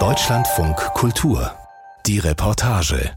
Deutschlandfunk 0.00 0.74
Kultur. 0.94 1.52
Die 2.04 2.18
Reportage. 2.18 3.12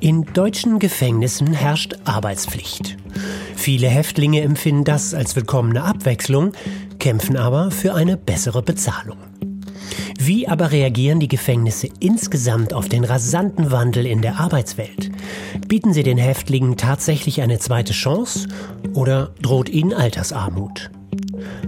In 0.00 0.24
deutschen 0.34 0.80
Gefängnissen 0.80 1.52
herrscht 1.52 1.94
Arbeitspflicht. 2.04 2.96
Viele 3.54 3.86
Häftlinge 3.86 4.40
empfinden 4.40 4.82
das 4.82 5.14
als 5.14 5.36
willkommene 5.36 5.84
Abwechslung, 5.84 6.54
kämpfen 6.98 7.36
aber 7.36 7.70
für 7.70 7.94
eine 7.94 8.16
bessere 8.16 8.64
Bezahlung. 8.64 9.18
Wie 10.18 10.48
aber 10.48 10.72
reagieren 10.72 11.20
die 11.20 11.28
Gefängnisse 11.28 11.88
insgesamt 12.00 12.74
auf 12.74 12.88
den 12.88 13.04
rasanten 13.04 13.70
Wandel 13.70 14.06
in 14.06 14.22
der 14.22 14.40
Arbeitswelt? 14.40 15.05
Bieten 15.68 15.92
sie 15.92 16.04
den 16.04 16.18
Häftlingen 16.18 16.76
tatsächlich 16.76 17.42
eine 17.42 17.58
zweite 17.58 17.92
Chance 17.92 18.48
oder 18.94 19.32
droht 19.42 19.68
ihnen 19.68 19.92
Altersarmut? 19.92 20.90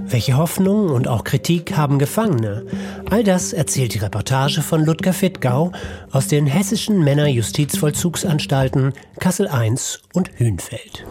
Welche 0.07 0.37
Hoffnungen 0.37 0.91
und 0.91 1.09
auch 1.09 1.25
Kritik 1.25 1.77
haben 1.77 1.99
Gefangene? 1.99 2.65
All 3.11 3.25
das 3.25 3.53
erzählt 3.53 3.95
die 3.95 3.99
Reportage 3.99 4.63
von 4.63 4.85
Ludger 4.85 5.13
Fittgau 5.13 5.73
aus 6.13 6.29
den 6.29 6.47
hessischen 6.47 7.03
Männerjustizvollzugsanstalten 7.03 8.93
Kassel 9.19 9.51
I 9.53 9.75
und 10.15 10.31
Hünfeld. 10.39 11.05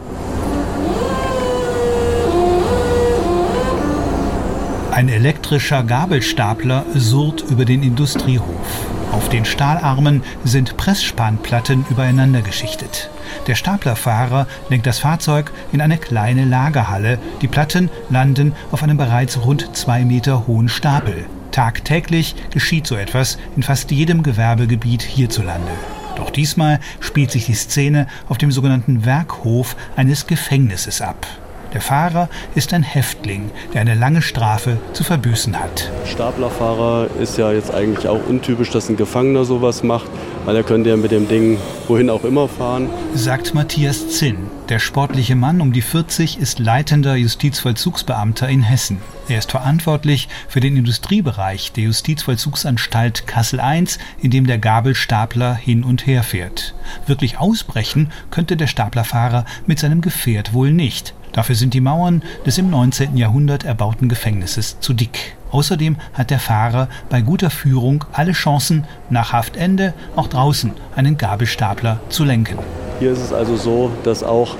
Ein 4.90 5.08
elektrischer 5.08 5.84
Gabelstapler 5.84 6.84
surrt 6.94 7.44
über 7.50 7.64
den 7.64 7.82
Industriehof. 7.82 8.97
Auf 9.12 9.28
den 9.30 9.44
Stahlarmen 9.44 10.22
sind 10.44 10.76
Pressspanplatten 10.76 11.84
übereinander 11.90 12.42
geschichtet. 12.42 13.10
Der 13.46 13.54
Staplerfahrer 13.54 14.46
lenkt 14.68 14.86
das 14.86 14.98
Fahrzeug 14.98 15.50
in 15.72 15.80
eine 15.80 15.98
kleine 15.98 16.44
Lagerhalle. 16.44 17.18
Die 17.40 17.48
Platten 17.48 17.90
landen 18.10 18.54
auf 18.70 18.82
einem 18.82 18.96
bereits 18.96 19.44
rund 19.44 19.74
zwei 19.76 20.04
Meter 20.04 20.46
hohen 20.46 20.68
Stapel. 20.68 21.26
Tagtäglich 21.52 22.36
geschieht 22.50 22.86
so 22.86 22.96
etwas 22.96 23.38
in 23.56 23.62
fast 23.62 23.90
jedem 23.90 24.22
Gewerbegebiet 24.22 25.02
hierzulande. 25.02 25.72
Doch 26.16 26.30
diesmal 26.30 26.78
spielt 27.00 27.30
sich 27.30 27.46
die 27.46 27.54
Szene 27.54 28.06
auf 28.28 28.38
dem 28.38 28.52
sogenannten 28.52 29.04
Werkhof 29.04 29.76
eines 29.96 30.26
Gefängnisses 30.26 31.00
ab. 31.00 31.26
Der 31.74 31.82
Fahrer 31.82 32.30
ist 32.54 32.72
ein 32.72 32.82
Häftling, 32.82 33.50
der 33.74 33.82
eine 33.82 33.94
lange 33.94 34.22
Strafe 34.22 34.78
zu 34.94 35.04
verbüßen 35.04 35.58
hat. 35.58 35.90
Staplerfahrer 36.06 37.08
ist 37.20 37.36
ja 37.36 37.52
jetzt 37.52 37.74
eigentlich 37.74 38.08
auch 38.08 38.26
untypisch, 38.26 38.70
dass 38.70 38.88
ein 38.88 38.96
Gefangener 38.96 39.44
sowas 39.44 39.82
macht, 39.82 40.10
weil 40.46 40.56
er 40.56 40.62
könnte 40.62 40.88
ja 40.88 40.96
mit 40.96 41.10
dem 41.10 41.28
Ding 41.28 41.58
wohin 41.86 42.08
auch 42.08 42.24
immer 42.24 42.48
fahren. 42.48 42.88
Sagt 43.14 43.54
Matthias 43.54 44.08
Zinn. 44.08 44.36
Der 44.70 44.78
sportliche 44.78 45.36
Mann 45.36 45.60
um 45.60 45.72
die 45.72 45.82
40 45.82 46.38
ist 46.38 46.58
leitender 46.58 47.16
Justizvollzugsbeamter 47.16 48.48
in 48.48 48.62
Hessen. 48.62 48.98
Er 49.28 49.38
ist 49.38 49.50
verantwortlich 49.50 50.28
für 50.48 50.60
den 50.60 50.76
Industriebereich 50.76 51.72
der 51.72 51.84
Justizvollzugsanstalt 51.84 53.26
Kassel 53.26 53.60
I, 53.60 53.84
in 54.22 54.30
dem 54.30 54.46
der 54.46 54.58
Gabelstapler 54.58 55.54
hin 55.54 55.84
und 55.84 56.06
her 56.06 56.22
fährt. 56.22 56.74
Wirklich 57.06 57.38
ausbrechen 57.38 58.10
könnte 58.30 58.56
der 58.56 58.68
Staplerfahrer 58.68 59.44
mit 59.66 59.78
seinem 59.78 60.00
Gefährt 60.00 60.54
wohl 60.54 60.70
nicht. 60.70 61.14
Dafür 61.32 61.54
sind 61.54 61.74
die 61.74 61.80
Mauern 61.80 62.22
des 62.46 62.58
im 62.58 62.70
19. 62.70 63.16
Jahrhundert 63.16 63.64
erbauten 63.64 64.08
Gefängnisses 64.08 64.80
zu 64.80 64.92
dick. 64.92 65.36
Außerdem 65.50 65.96
hat 66.12 66.30
der 66.30 66.38
Fahrer 66.38 66.88
bei 67.08 67.20
guter 67.20 67.50
Führung 67.50 68.04
alle 68.12 68.32
Chancen, 68.32 68.84
nach 69.10 69.32
Haftende 69.32 69.94
auch 70.16 70.28
draußen 70.28 70.72
einen 70.94 71.16
Gabelstapler 71.16 72.00
zu 72.08 72.24
lenken. 72.24 72.58
Hier 72.98 73.12
ist 73.12 73.20
es 73.20 73.32
also 73.32 73.56
so, 73.56 73.90
dass 74.04 74.22
auch 74.22 74.56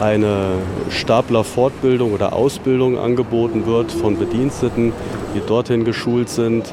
eine 0.00 0.54
Staplerfortbildung 0.90 2.12
oder 2.12 2.32
Ausbildung 2.32 2.98
angeboten 2.98 3.66
wird 3.66 3.92
von 3.92 4.18
Bediensteten, 4.18 4.92
die 5.34 5.40
dorthin 5.46 5.84
geschult 5.84 6.28
sind. 6.28 6.72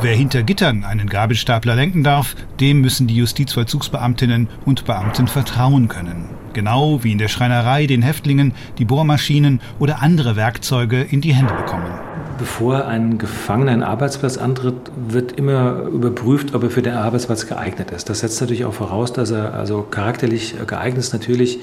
Wer 0.00 0.14
hinter 0.14 0.42
Gittern 0.42 0.84
einen 0.84 1.08
Gabelstapler 1.08 1.74
lenken 1.74 2.02
darf, 2.04 2.34
dem 2.60 2.80
müssen 2.80 3.06
die 3.06 3.16
Justizvollzugsbeamtinnen 3.16 4.48
und 4.64 4.84
Beamten 4.84 5.28
vertrauen 5.28 5.88
können. 5.88 6.28
Genau 6.54 7.02
wie 7.02 7.12
in 7.12 7.18
der 7.18 7.28
Schreinerei 7.28 7.86
den 7.86 8.02
Häftlingen 8.02 8.52
die 8.78 8.84
Bohrmaschinen 8.84 9.60
oder 9.80 10.02
andere 10.02 10.36
Werkzeuge 10.36 11.02
in 11.02 11.20
die 11.20 11.34
Hände 11.34 11.52
bekommen. 11.52 11.92
Bevor 12.38 12.86
ein 12.86 13.18
Gefangener 13.18 13.72
einen 13.72 13.82
Arbeitsplatz 13.82 14.38
antritt, 14.38 14.74
wird 15.08 15.32
immer 15.32 15.82
überprüft, 15.92 16.54
ob 16.54 16.62
er 16.62 16.70
für 16.70 16.82
den 16.82 16.94
Arbeitsplatz 16.94 17.46
geeignet 17.46 17.90
ist. 17.90 18.08
Das 18.08 18.20
setzt 18.20 18.40
natürlich 18.40 18.64
auch 18.64 18.72
voraus, 18.72 19.12
dass 19.12 19.32
er 19.32 19.54
also 19.54 19.82
charakterlich 19.82 20.54
geeignet 20.66 20.98
ist. 20.98 21.12
Natürlich 21.12 21.58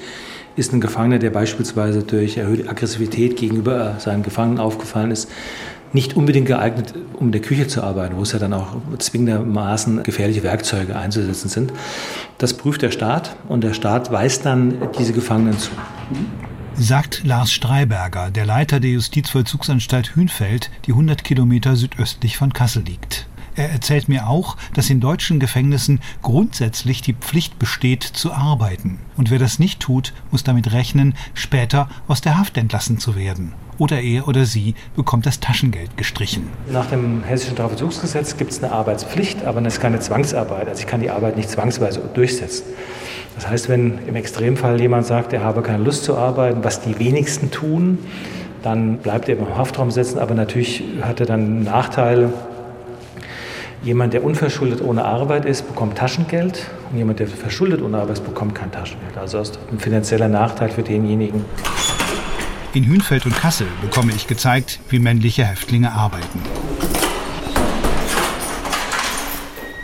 ist 0.56 0.72
ein 0.72 0.80
Gefangener, 0.80 1.18
der 1.18 1.30
beispielsweise 1.30 2.02
durch 2.02 2.36
erhöhte 2.36 2.68
Aggressivität 2.68 3.36
gegenüber 3.36 3.96
seinen 3.98 4.22
Gefangenen 4.22 4.60
aufgefallen 4.60 5.10
ist, 5.10 5.30
nicht 5.92 6.16
unbedingt 6.16 6.46
geeignet, 6.46 6.94
um 7.14 7.26
in 7.26 7.32
der 7.32 7.40
Küche 7.40 7.66
zu 7.66 7.82
arbeiten, 7.82 8.16
wo 8.16 8.22
es 8.22 8.32
ja 8.32 8.38
dann 8.38 8.52
auch 8.52 8.76
zwingendermaßen 8.98 10.02
gefährliche 10.02 10.42
Werkzeuge 10.42 10.96
einzusetzen 10.96 11.48
sind. 11.48 11.72
Das 12.38 12.54
prüft 12.54 12.82
der 12.82 12.90
Staat 12.90 13.36
und 13.48 13.62
der 13.62 13.74
Staat 13.74 14.10
weist 14.10 14.46
dann 14.46 14.74
diese 14.98 15.12
Gefangenen 15.12 15.58
zu. 15.58 15.70
Sagt 16.74 17.22
Lars 17.24 17.52
Streiberger, 17.52 18.30
der 18.30 18.46
Leiter 18.46 18.80
der 18.80 18.90
Justizvollzugsanstalt 18.90 20.16
Hünfeld, 20.16 20.70
die 20.86 20.92
100 20.92 21.22
Kilometer 21.22 21.76
südöstlich 21.76 22.38
von 22.38 22.52
Kassel 22.52 22.82
liegt. 22.82 23.26
Er 23.54 23.70
erzählt 23.70 24.08
mir 24.08 24.28
auch, 24.28 24.56
dass 24.72 24.88
in 24.88 25.00
deutschen 25.00 25.38
Gefängnissen 25.38 26.00
grundsätzlich 26.22 27.02
die 27.02 27.12
Pflicht 27.12 27.58
besteht, 27.58 28.02
zu 28.02 28.32
arbeiten. 28.32 28.98
Und 29.18 29.30
wer 29.30 29.38
das 29.38 29.58
nicht 29.58 29.80
tut, 29.80 30.14
muss 30.30 30.42
damit 30.42 30.72
rechnen, 30.72 31.14
später 31.34 31.90
aus 32.08 32.22
der 32.22 32.38
Haft 32.38 32.56
entlassen 32.56 32.98
zu 32.98 33.14
werden 33.14 33.52
oder 33.78 34.00
er 34.00 34.28
oder 34.28 34.44
sie 34.44 34.74
bekommt 34.96 35.26
das 35.26 35.40
Taschengeld 35.40 35.96
gestrichen. 35.96 36.48
Nach 36.70 36.86
dem 36.86 37.24
Hessischen 37.24 37.54
Strafvollzugsgesetz 37.54 38.36
gibt 38.36 38.52
es 38.52 38.62
eine 38.62 38.72
Arbeitspflicht, 38.72 39.44
aber 39.44 39.60
es 39.62 39.74
ist 39.74 39.80
keine 39.80 40.00
Zwangsarbeit. 40.00 40.68
Also 40.68 40.80
ich 40.80 40.86
kann 40.86 41.00
die 41.00 41.10
Arbeit 41.10 41.36
nicht 41.36 41.50
zwangsweise 41.50 42.00
durchsetzen. 42.14 42.64
Das 43.34 43.48
heißt, 43.48 43.68
wenn 43.68 43.98
im 44.06 44.14
Extremfall 44.14 44.80
jemand 44.80 45.06
sagt, 45.06 45.32
er 45.32 45.42
habe 45.42 45.62
keine 45.62 45.82
Lust 45.82 46.04
zu 46.04 46.16
arbeiten, 46.16 46.62
was 46.64 46.80
die 46.80 46.98
wenigsten 46.98 47.50
tun, 47.50 47.98
dann 48.62 48.98
bleibt 48.98 49.28
er 49.28 49.38
im 49.38 49.56
Haftraum 49.56 49.90
sitzen, 49.90 50.18
aber 50.18 50.34
natürlich 50.34 50.84
hat 51.02 51.20
er 51.20 51.26
dann 51.26 51.64
Nachteile. 51.64 52.32
Jemand, 53.82 54.12
der 54.12 54.22
unverschuldet 54.22 54.80
ohne 54.80 55.04
Arbeit 55.04 55.44
ist, 55.44 55.66
bekommt 55.66 55.98
Taschengeld 55.98 56.70
und 56.90 56.98
jemand, 56.98 57.18
der 57.18 57.26
verschuldet 57.26 57.82
ohne 57.82 57.98
Arbeit 57.98 58.18
ist, 58.18 58.24
bekommt 58.24 58.54
kein 58.54 58.70
Taschengeld. 58.70 59.16
Also 59.18 59.38
das 59.38 59.50
ist 59.50 59.58
ein 59.72 59.80
finanzieller 59.80 60.28
Nachteil 60.28 60.68
für 60.68 60.82
denjenigen. 60.82 61.44
In 62.74 62.86
Hünfeld 62.86 63.26
und 63.26 63.36
Kassel 63.36 63.66
bekomme 63.82 64.12
ich 64.16 64.26
gezeigt, 64.26 64.80
wie 64.88 64.98
männliche 64.98 65.44
Häftlinge 65.44 65.92
arbeiten. 65.92 66.40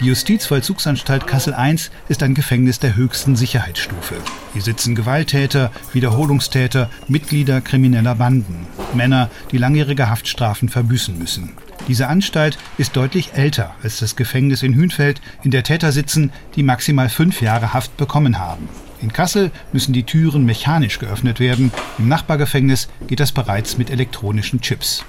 Die 0.01 0.07
Justizvollzugsanstalt 0.07 1.27
Kassel 1.27 1.55
I 1.59 1.77
ist 2.09 2.23
ein 2.23 2.35
Gefängnis 2.35 2.79
der 2.79 2.97
höchsten 2.97 3.37
Sicherheitsstufe. 3.37 4.15
Hier 4.55 4.63
sitzen 4.63 4.95
Gewalttäter, 4.95 5.71
Wiederholungstäter, 5.93 6.89
Mitglieder 7.09 7.61
krimineller 7.61 8.15
Banden, 8.15 8.67
Männer, 8.95 9.29
die 9.53 9.59
langjährige 9.59 10.09
Haftstrafen 10.09 10.71
verbüßen 10.71 11.19
müssen. 11.19 11.53
Diese 11.89 12.07
Anstalt 12.07 12.57
ist 12.79 12.97
deutlich 12.97 13.35
älter 13.35 13.75
als 13.83 13.99
das 13.99 14.17
Gefängnis 14.17 14.63
in 14.63 14.75
Hünfeld, 14.75 15.21
in 15.43 15.51
der 15.51 15.63
Täter 15.63 15.93
sitzen, 15.93 16.33
die 16.57 16.63
maximal 16.63 17.11
fünf 17.11 17.43
Jahre 17.43 17.75
Haft 17.75 17.99
bekommen 17.99 18.39
haben. 18.39 18.67
In 19.01 19.13
Kassel 19.13 19.53
müssen 19.73 19.93
die 19.93 20.03
Türen 20.03 20.45
mechanisch 20.45 20.99
geöffnet 20.99 21.39
werden. 21.39 21.71
Im 21.99 22.09
Nachbargefängnis 22.09 22.89
geht 23.07 23.21
das 23.21 23.33
bereits 23.33 23.79
mit 23.79 23.91
elektronischen 23.91 24.61
Chips. 24.61 25.05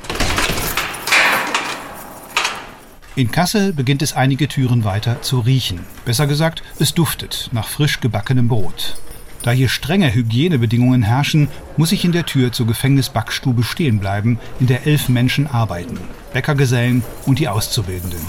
In 3.16 3.32
Kassel 3.32 3.74
beginnt 3.74 4.02
es 4.02 4.14
einige 4.14 4.48
Türen 4.48 4.84
weiter 4.84 5.22
zu 5.22 5.40
riechen. 5.40 5.80
Besser 6.06 6.28
gesagt, 6.28 6.64
es 6.80 6.94
duftet 6.94 7.50
nach 7.52 7.68
frisch 7.68 8.00
gebackenem 8.00 8.48
Brot. 8.48 8.96
Da 9.42 9.52
hier 9.52 9.70
strenge 9.70 10.14
Hygienebedingungen 10.14 11.02
herrschen, 11.02 11.48
muss 11.76 11.92
ich 11.92 12.06
in 12.06 12.12
der 12.12 12.26
Tür 12.26 12.52
zur 12.52 12.68
Gefängnisbackstube 12.68 13.64
stehen 13.64 14.00
bleiben, 14.00 14.38
in 14.60 14.68
der 14.68 14.86
elf 14.86 15.10
Menschen 15.10 15.48
arbeiten. 15.48 15.98
Bäckergesellen 16.34 17.04
und 17.26 17.40
die 17.40 17.48
Auszubildenden 17.48 18.22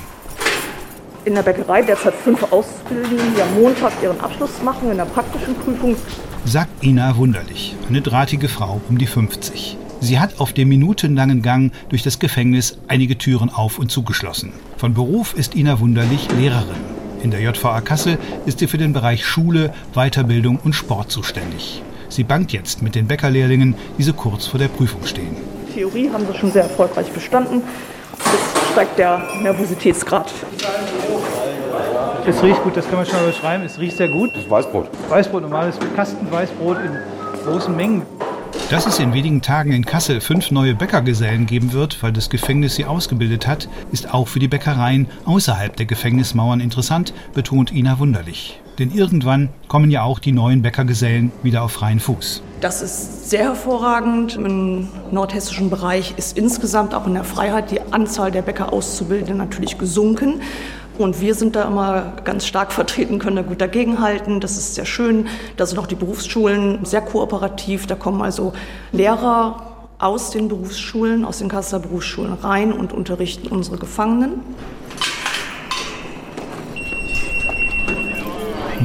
in 1.24 1.34
der 1.34 1.42
Bäckerei 1.42 1.82
derzeit 1.82 2.14
fünf 2.14 2.42
Auszubildende, 2.52 3.22
die 3.36 3.42
am 3.42 3.60
Montag 3.60 3.92
ihren 4.02 4.20
Abschluss 4.20 4.62
machen 4.62 4.90
in 4.90 4.96
der 4.96 5.04
praktischen 5.04 5.54
Prüfung. 5.54 5.96
Sagt 6.44 6.82
Ina 6.82 7.16
Wunderlich, 7.16 7.76
eine 7.88 8.00
drahtige 8.00 8.48
Frau 8.48 8.80
um 8.88 8.98
die 8.98 9.06
50. 9.06 9.76
Sie 10.00 10.18
hat 10.18 10.40
auf 10.40 10.54
dem 10.54 10.68
minutenlangen 10.68 11.42
Gang 11.42 11.72
durch 11.90 12.02
das 12.02 12.18
Gefängnis 12.18 12.78
einige 12.88 13.18
Türen 13.18 13.50
auf 13.50 13.78
und 13.78 13.90
zugeschlossen. 13.90 14.52
Von 14.78 14.94
Beruf 14.94 15.34
ist 15.34 15.54
Ina 15.54 15.78
Wunderlich 15.80 16.28
Lehrerin. 16.32 17.00
In 17.22 17.30
der 17.30 17.40
JVA 17.40 17.82
Kassel 17.82 18.16
ist 18.46 18.60
sie 18.60 18.66
für 18.66 18.78
den 18.78 18.94
Bereich 18.94 19.26
Schule, 19.26 19.74
Weiterbildung 19.92 20.58
und 20.64 20.72
Sport 20.72 21.10
zuständig. 21.10 21.82
Sie 22.08 22.24
bangt 22.24 22.52
jetzt 22.52 22.80
mit 22.80 22.94
den 22.94 23.06
Bäckerlehrlingen, 23.06 23.74
die 23.98 24.02
so 24.02 24.14
kurz 24.14 24.46
vor 24.46 24.58
der 24.58 24.68
Prüfung 24.68 25.04
stehen. 25.04 25.36
Theorie 25.74 26.10
haben 26.10 26.26
sie 26.26 26.38
schon 26.38 26.50
sehr 26.50 26.62
erfolgreich 26.62 27.10
bestanden. 27.12 27.62
Jetzt 28.32 28.59
steigt 28.72 28.98
der 28.98 29.22
Nervositätsgrad. 29.42 30.32
Es 32.26 32.42
riecht 32.42 32.62
gut, 32.62 32.76
das 32.76 32.86
kann 32.86 32.96
man 32.96 33.06
schon 33.06 33.16
mal 33.16 33.26
beschreiben. 33.26 33.64
Es 33.64 33.78
riecht 33.78 33.96
sehr 33.96 34.08
gut. 34.08 34.30
Das 34.34 34.44
ist 34.44 34.50
Weißbrot. 34.50 34.88
Weißbrot, 35.08 35.42
normales 35.42 35.76
Kastenweißbrot 35.96 36.76
in 36.78 36.96
großen 37.44 37.74
Mengen. 37.74 38.02
Dass 38.70 38.86
es 38.86 39.00
in 39.00 39.12
wenigen 39.12 39.42
Tagen 39.42 39.72
in 39.72 39.84
Kassel 39.84 40.20
fünf 40.20 40.50
neue 40.52 40.74
Bäckergesellen 40.74 41.46
geben 41.46 41.72
wird, 41.72 42.00
weil 42.02 42.12
das 42.12 42.30
Gefängnis 42.30 42.76
sie 42.76 42.84
ausgebildet 42.84 43.46
hat, 43.46 43.68
ist 43.90 44.14
auch 44.14 44.28
für 44.28 44.38
die 44.38 44.48
Bäckereien 44.48 45.08
außerhalb 45.24 45.74
der 45.74 45.86
Gefängnismauern 45.86 46.60
interessant, 46.60 47.12
betont 47.34 47.72
Ina 47.72 47.98
Wunderlich. 47.98 48.60
Denn 48.80 48.90
irgendwann 48.90 49.50
kommen 49.68 49.90
ja 49.90 50.02
auch 50.02 50.18
die 50.18 50.32
neuen 50.32 50.62
Bäckergesellen 50.62 51.30
wieder 51.42 51.62
auf 51.62 51.72
freien 51.72 52.00
Fuß. 52.00 52.42
Das 52.62 52.80
ist 52.80 53.28
sehr 53.28 53.44
hervorragend. 53.44 54.36
Im 54.36 54.88
nordhessischen 55.10 55.68
Bereich 55.68 56.14
ist 56.16 56.38
insgesamt 56.38 56.94
auch 56.94 57.06
in 57.06 57.12
der 57.12 57.24
Freiheit 57.24 57.70
die 57.70 57.80
Anzahl 57.92 58.30
der 58.30 58.40
Bäcker 58.40 58.72
Auszubildenden 58.72 59.36
natürlich 59.36 59.76
gesunken. 59.76 60.40
Und 60.96 61.20
wir 61.20 61.34
sind 61.34 61.56
da 61.56 61.64
immer 61.64 62.14
ganz 62.24 62.46
stark 62.46 62.72
vertreten, 62.72 63.18
können 63.18 63.36
da 63.36 63.42
gut 63.42 63.60
dagegenhalten. 63.60 64.40
Das 64.40 64.56
ist 64.56 64.74
sehr 64.74 64.86
schön. 64.86 65.26
Da 65.58 65.66
sind 65.66 65.78
auch 65.78 65.86
die 65.86 65.94
Berufsschulen 65.94 66.84
sehr 66.86 67.02
kooperativ. 67.02 67.86
Da 67.86 67.96
kommen 67.96 68.22
also 68.22 68.54
Lehrer 68.92 69.62
aus 69.98 70.30
den 70.30 70.48
Berufsschulen, 70.48 71.26
aus 71.26 71.38
den 71.38 71.50
Kasseler 71.50 71.82
Berufsschulen 71.82 72.32
rein 72.32 72.72
und 72.72 72.94
unterrichten 72.94 73.48
unsere 73.48 73.76
Gefangenen. 73.76 74.40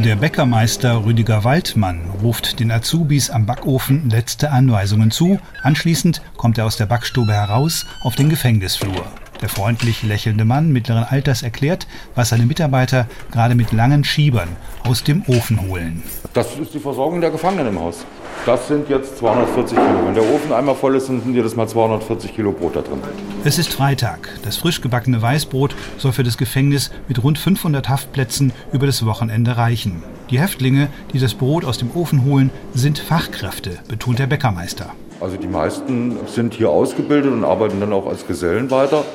Der 0.06 0.18
Bäckermeister 0.18 1.04
Rüdiger 1.04 1.44
Waldmann 1.44 2.00
ruft 2.22 2.60
den 2.60 2.69
Azubis 2.69 3.31
am 3.31 3.48
Backofen 3.48 4.07
letzte 4.07 4.52
Anweisungen 4.52 5.10
zu. 5.10 5.40
Anschließend 5.63 6.22
kommt 6.38 6.60
er 6.60 6.68
aus 6.68 6.78
der 6.78 6.86
Backstube 6.86 7.34
heraus 7.34 7.88
auf 8.04 8.13
den 8.13 8.30
Gefängnisflur. 8.30 9.04
Der 9.42 9.50
freundlich 9.50 10.04
lächelnde 10.04 10.46
Mann 10.46 10.72
mittleren 10.72 11.06
Alters 11.06 11.42
erklärt, 11.42 11.88
was 12.13 12.30
seine 12.30 12.46
Mitarbeiter 12.46 13.07
gerade 13.31 13.56
mit 13.56 13.72
langen 13.72 14.04
Schiebern 14.04 14.50
aus 14.84 15.04
dem 15.04 15.24
Ofen 15.25 15.68
holen. 15.68 16.04
Das 16.36 16.56
ist 16.56 16.75
die 16.75 16.80
Versorgung 16.80 17.19
der 17.19 17.31
Gefangenen 17.31 17.69
im 17.69 17.80
Haus. 17.80 18.06
Das 18.45 18.68
sind 18.68 18.89
jetzt 18.89 19.18
240 19.18 19.75
Kilo. 19.75 20.06
Wenn 20.06 20.13
der 20.13 20.24
Ofen 20.24 20.53
einmal 20.53 20.75
voll 20.75 20.95
ist, 20.95 21.07
sind 21.07 21.33
jedes 21.33 21.56
Mal 21.56 21.68
240 21.68 22.36
Kilo 22.36 22.51
Brot 22.51 22.75
da 22.75 22.81
drin. 22.81 23.00
Es 23.44 23.57
ist 23.57 23.74
Freitag. 23.74 24.30
Das 24.44 24.57
frisch 24.57 24.81
gebackene 24.81 25.19
Weißbrot 25.19 25.75
soll 25.97 26.12
für 26.12 26.21
das 26.21 26.38
Gefängnis 26.38 26.92
mit 27.07 27.24
rund 27.24 27.39
500 27.39 27.89
Haftplätzen 27.89 28.53
über 28.71 28.86
das 28.86 29.03
Wochenende 29.03 29.57
reichen. 29.57 30.03
Die 30.30 30.39
Häftlinge, 30.39 30.89
die 31.12 31.18
das 31.18 31.33
Brot 31.33 31.65
aus 31.65 31.80
dem 31.80 31.89
Ofen 31.95 32.24
holen, 32.24 32.51
sind 32.75 33.00
Fachkräfte, 33.00 33.80
betont 33.88 34.19
der 34.19 34.27
Bäckermeister. 34.27 34.92
Also 35.19 35.38
die 35.38 35.47
meisten 35.47 36.15
sind 36.27 36.53
hier 36.53 36.69
ausgebildet 36.69 37.31
und 37.31 37.45
arbeiten 37.45 37.80
dann 37.80 37.94
auch 37.94 38.06
als 38.06 38.27
Gesellen 38.27 38.69
weiter. 38.69 39.06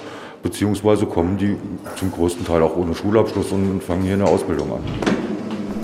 Beziehungsweise 0.43 1.07
kommen 1.07 1.39
die 1.39 1.57
zum 1.95 2.11
größten 2.11 2.45
Teil 2.45 2.63
auch 2.63 2.77
ohne 2.77 2.97
Schulabschluss 2.97 3.53
und 3.53 3.81
fangen 3.81 4.03
hier 4.03 4.15
eine 4.15 4.25
Ausbildung 4.25 4.73
an. 4.73 5.30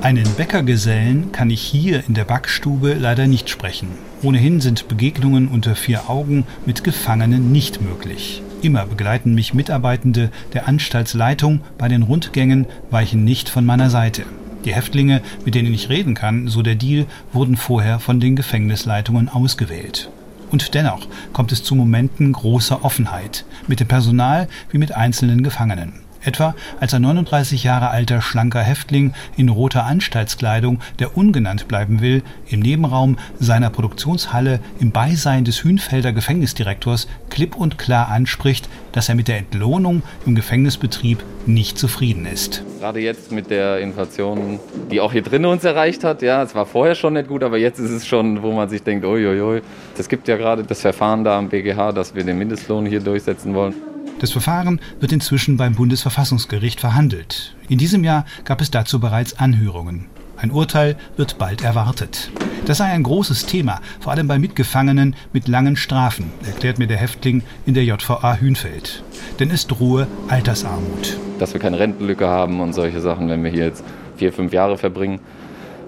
Einen 0.02 0.30
Bäckergesellen 0.34 1.32
kann 1.32 1.50
ich 1.50 1.62
hier 1.62 2.04
in 2.06 2.14
der 2.14 2.24
Backstube 2.24 2.94
leider 2.94 3.26
nicht 3.26 3.48
sprechen. 3.48 3.88
Ohnehin 4.22 4.60
sind 4.60 4.88
Begegnungen 4.88 5.48
unter 5.48 5.74
vier 5.74 6.08
Augen 6.08 6.44
mit 6.64 6.84
Gefangenen 6.84 7.50
nicht 7.50 7.80
möglich. 7.80 8.42
Immer 8.62 8.86
begleiten 8.86 9.34
mich 9.34 9.54
Mitarbeitende 9.54 10.30
der 10.52 10.68
Anstaltsleitung, 10.68 11.62
bei 11.78 11.88
den 11.88 12.02
Rundgängen 12.02 12.66
weichen 12.90 13.24
nicht 13.24 13.48
von 13.48 13.64
meiner 13.64 13.90
Seite. 13.90 14.24
Die 14.64 14.74
Häftlinge, 14.74 15.22
mit 15.44 15.54
denen 15.54 15.72
ich 15.72 15.88
reden 15.88 16.14
kann, 16.14 16.48
so 16.48 16.62
der 16.62 16.74
Deal, 16.74 17.06
wurden 17.32 17.56
vorher 17.56 17.98
von 17.98 18.20
den 18.20 18.36
Gefängnisleitungen 18.36 19.28
ausgewählt. 19.28 20.10
Und 20.50 20.74
dennoch 20.74 21.08
kommt 21.32 21.52
es 21.52 21.64
zu 21.64 21.74
Momenten 21.74 22.32
großer 22.32 22.84
Offenheit, 22.84 23.44
mit 23.66 23.80
dem 23.80 23.88
Personal 23.88 24.48
wie 24.70 24.78
mit 24.78 24.92
einzelnen 24.92 25.42
Gefangenen. 25.42 26.05
Etwa 26.24 26.54
als 26.80 26.94
ein 26.94 27.02
39 27.02 27.64
Jahre 27.64 27.90
alter 27.90 28.20
schlanker 28.20 28.62
Häftling 28.62 29.14
in 29.36 29.48
roter 29.48 29.84
Anstaltskleidung, 29.84 30.80
der 30.98 31.16
ungenannt 31.16 31.68
bleiben 31.68 32.00
will, 32.00 32.22
im 32.48 32.60
Nebenraum 32.60 33.18
seiner 33.38 33.70
Produktionshalle 33.70 34.60
im 34.80 34.92
Beisein 34.92 35.44
des 35.44 35.64
Hünfelder 35.64 36.12
Gefängnisdirektors 36.12 37.08
klipp 37.30 37.56
und 37.56 37.78
klar 37.78 38.08
anspricht, 38.08 38.68
dass 38.92 39.08
er 39.08 39.14
mit 39.14 39.28
der 39.28 39.38
Entlohnung 39.38 40.02
im 40.24 40.34
Gefängnisbetrieb 40.34 41.22
nicht 41.46 41.78
zufrieden 41.78 42.26
ist. 42.26 42.62
Gerade 42.80 43.00
jetzt 43.00 43.30
mit 43.30 43.50
der 43.50 43.78
Inflation, 43.80 44.58
die 44.90 45.00
auch 45.00 45.12
hier 45.12 45.22
drinnen 45.22 45.46
uns 45.46 45.64
erreicht 45.64 46.02
hat, 46.02 46.22
ja, 46.22 46.42
es 46.42 46.54
war 46.54 46.66
vorher 46.66 46.94
schon 46.94 47.14
nicht 47.14 47.28
gut, 47.28 47.42
aber 47.42 47.58
jetzt 47.58 47.78
ist 47.78 47.90
es 47.90 48.06
schon, 48.06 48.42
wo 48.42 48.52
man 48.52 48.68
sich 48.68 48.82
denkt, 48.82 49.04
uiuiui. 49.04 49.62
Es 49.98 50.08
gibt 50.08 50.28
ja 50.28 50.36
gerade 50.36 50.64
das 50.64 50.80
Verfahren 50.80 51.24
da 51.24 51.38
am 51.38 51.48
BGH, 51.48 51.92
dass 51.92 52.14
wir 52.14 52.24
den 52.24 52.38
Mindestlohn 52.38 52.86
hier 52.86 53.00
durchsetzen 53.00 53.54
wollen. 53.54 53.74
Das 54.18 54.32
Verfahren 54.32 54.80
wird 54.98 55.12
inzwischen 55.12 55.58
beim 55.58 55.74
Bundesverfassungsgericht 55.74 56.80
verhandelt. 56.80 57.54
In 57.68 57.76
diesem 57.76 58.02
Jahr 58.02 58.24
gab 58.44 58.62
es 58.62 58.70
dazu 58.70 58.98
bereits 58.98 59.38
Anhörungen. 59.38 60.06
Ein 60.38 60.50
Urteil 60.50 60.96
wird 61.16 61.36
bald 61.36 61.62
erwartet. 61.62 62.30
Das 62.64 62.78
sei 62.78 62.86
ein 62.86 63.02
großes 63.02 63.46
Thema, 63.46 63.80
vor 64.00 64.12
allem 64.12 64.26
bei 64.26 64.38
Mitgefangenen 64.38 65.14
mit 65.32 65.48
langen 65.48 65.76
Strafen, 65.76 66.32
erklärt 66.46 66.78
mir 66.78 66.86
der 66.86 66.96
Häftling 66.96 67.42
in 67.66 67.74
der 67.74 67.84
JVA 67.84 68.38
Hünfeld. 68.40 69.02
Denn 69.38 69.50
es 69.50 69.66
drohe 69.66 70.06
Altersarmut. 70.28 71.18
Dass 71.38 71.52
wir 71.52 71.60
keine 71.60 71.78
Rentenlücke 71.78 72.26
haben 72.26 72.60
und 72.60 72.72
solche 72.72 73.00
Sachen, 73.00 73.28
wenn 73.28 73.44
wir 73.44 73.50
hier 73.50 73.66
jetzt 73.66 73.84
vier, 74.16 74.32
fünf 74.32 74.52
Jahre 74.52 74.78
verbringen 74.78 75.20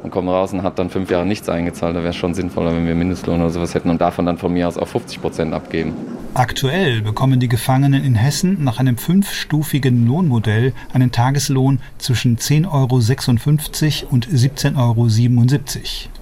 und 0.03 0.11
kommen 0.11 0.29
raus 0.29 0.53
und 0.53 0.63
hat 0.63 0.79
dann 0.79 0.91
fünf 0.91 1.11
Jahre 1.11 1.27
nichts 1.27 1.49
eingezahlt, 1.49 1.97
da 1.97 2.01
wäre 2.01 2.11
es 2.11 2.17
schon 2.17 2.35
sinnvoller, 2.35 2.75
wenn 2.75 2.87
wir 2.87 2.95
Mindestlohn 2.95 3.41
oder 3.41 3.51
sowas 3.51 3.75
hätten 3.75 3.91
und 3.91 4.01
davon 4.01 4.27
dann 4.27 4.39
von 4.39 4.53
mir 4.53 4.69
aus 4.69 4.79
auch 4.79 4.89
50 4.89 5.21
Prozent 5.21 5.55
abgeben. 5.55 5.95
Aktuell 6.35 7.01
bekommen 7.01 7.41
die 7.41 7.49
Gefangenen 7.49 8.05
in 8.05 8.15
Hessen 8.15 8.63
nach 8.63 8.79
einem 8.79 8.97
fünfstufigen 8.97 10.07
Lohnmodell 10.07 10.73
einen 10.93 11.11
Tageslohn 11.11 11.81
zwischen 11.99 12.37
10,56 12.37 12.69
Euro 12.73 14.13
und 14.13 14.29
17,77 14.29 14.77
Euro. 14.77 15.09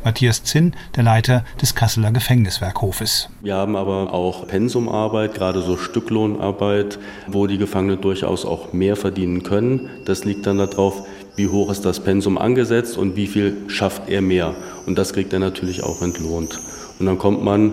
Matthias 0.04 0.44
Zinn, 0.44 0.72
der 0.94 1.02
Leiter 1.02 1.44
des 1.60 1.74
Kasseler 1.74 2.12
Gefängniswerkhofes. 2.12 3.28
Wir 3.42 3.56
haben 3.56 3.74
aber 3.74 4.14
auch 4.14 4.46
Pensumarbeit, 4.46 5.34
gerade 5.34 5.62
so 5.62 5.76
Stücklohnarbeit, 5.76 7.00
wo 7.26 7.48
die 7.48 7.58
Gefangenen 7.58 8.00
durchaus 8.00 8.44
auch 8.46 8.72
mehr 8.72 8.94
verdienen 8.94 9.42
können. 9.42 9.90
Das 10.04 10.24
liegt 10.24 10.46
dann 10.46 10.58
darauf, 10.58 11.06
wie 11.36 11.48
hoch 11.48 11.70
ist 11.70 11.84
das 11.84 12.00
Pensum 12.00 12.38
angesetzt 12.38 12.96
und 12.96 13.16
wie 13.16 13.26
viel 13.26 13.56
schafft 13.68 14.08
er 14.08 14.22
mehr. 14.22 14.54
Und 14.86 14.98
das 14.98 15.12
kriegt 15.12 15.32
er 15.32 15.38
natürlich 15.38 15.82
auch 15.82 16.02
entlohnt. 16.02 16.58
Und 16.98 17.06
dann 17.06 17.18
kommt 17.18 17.44
man 17.44 17.72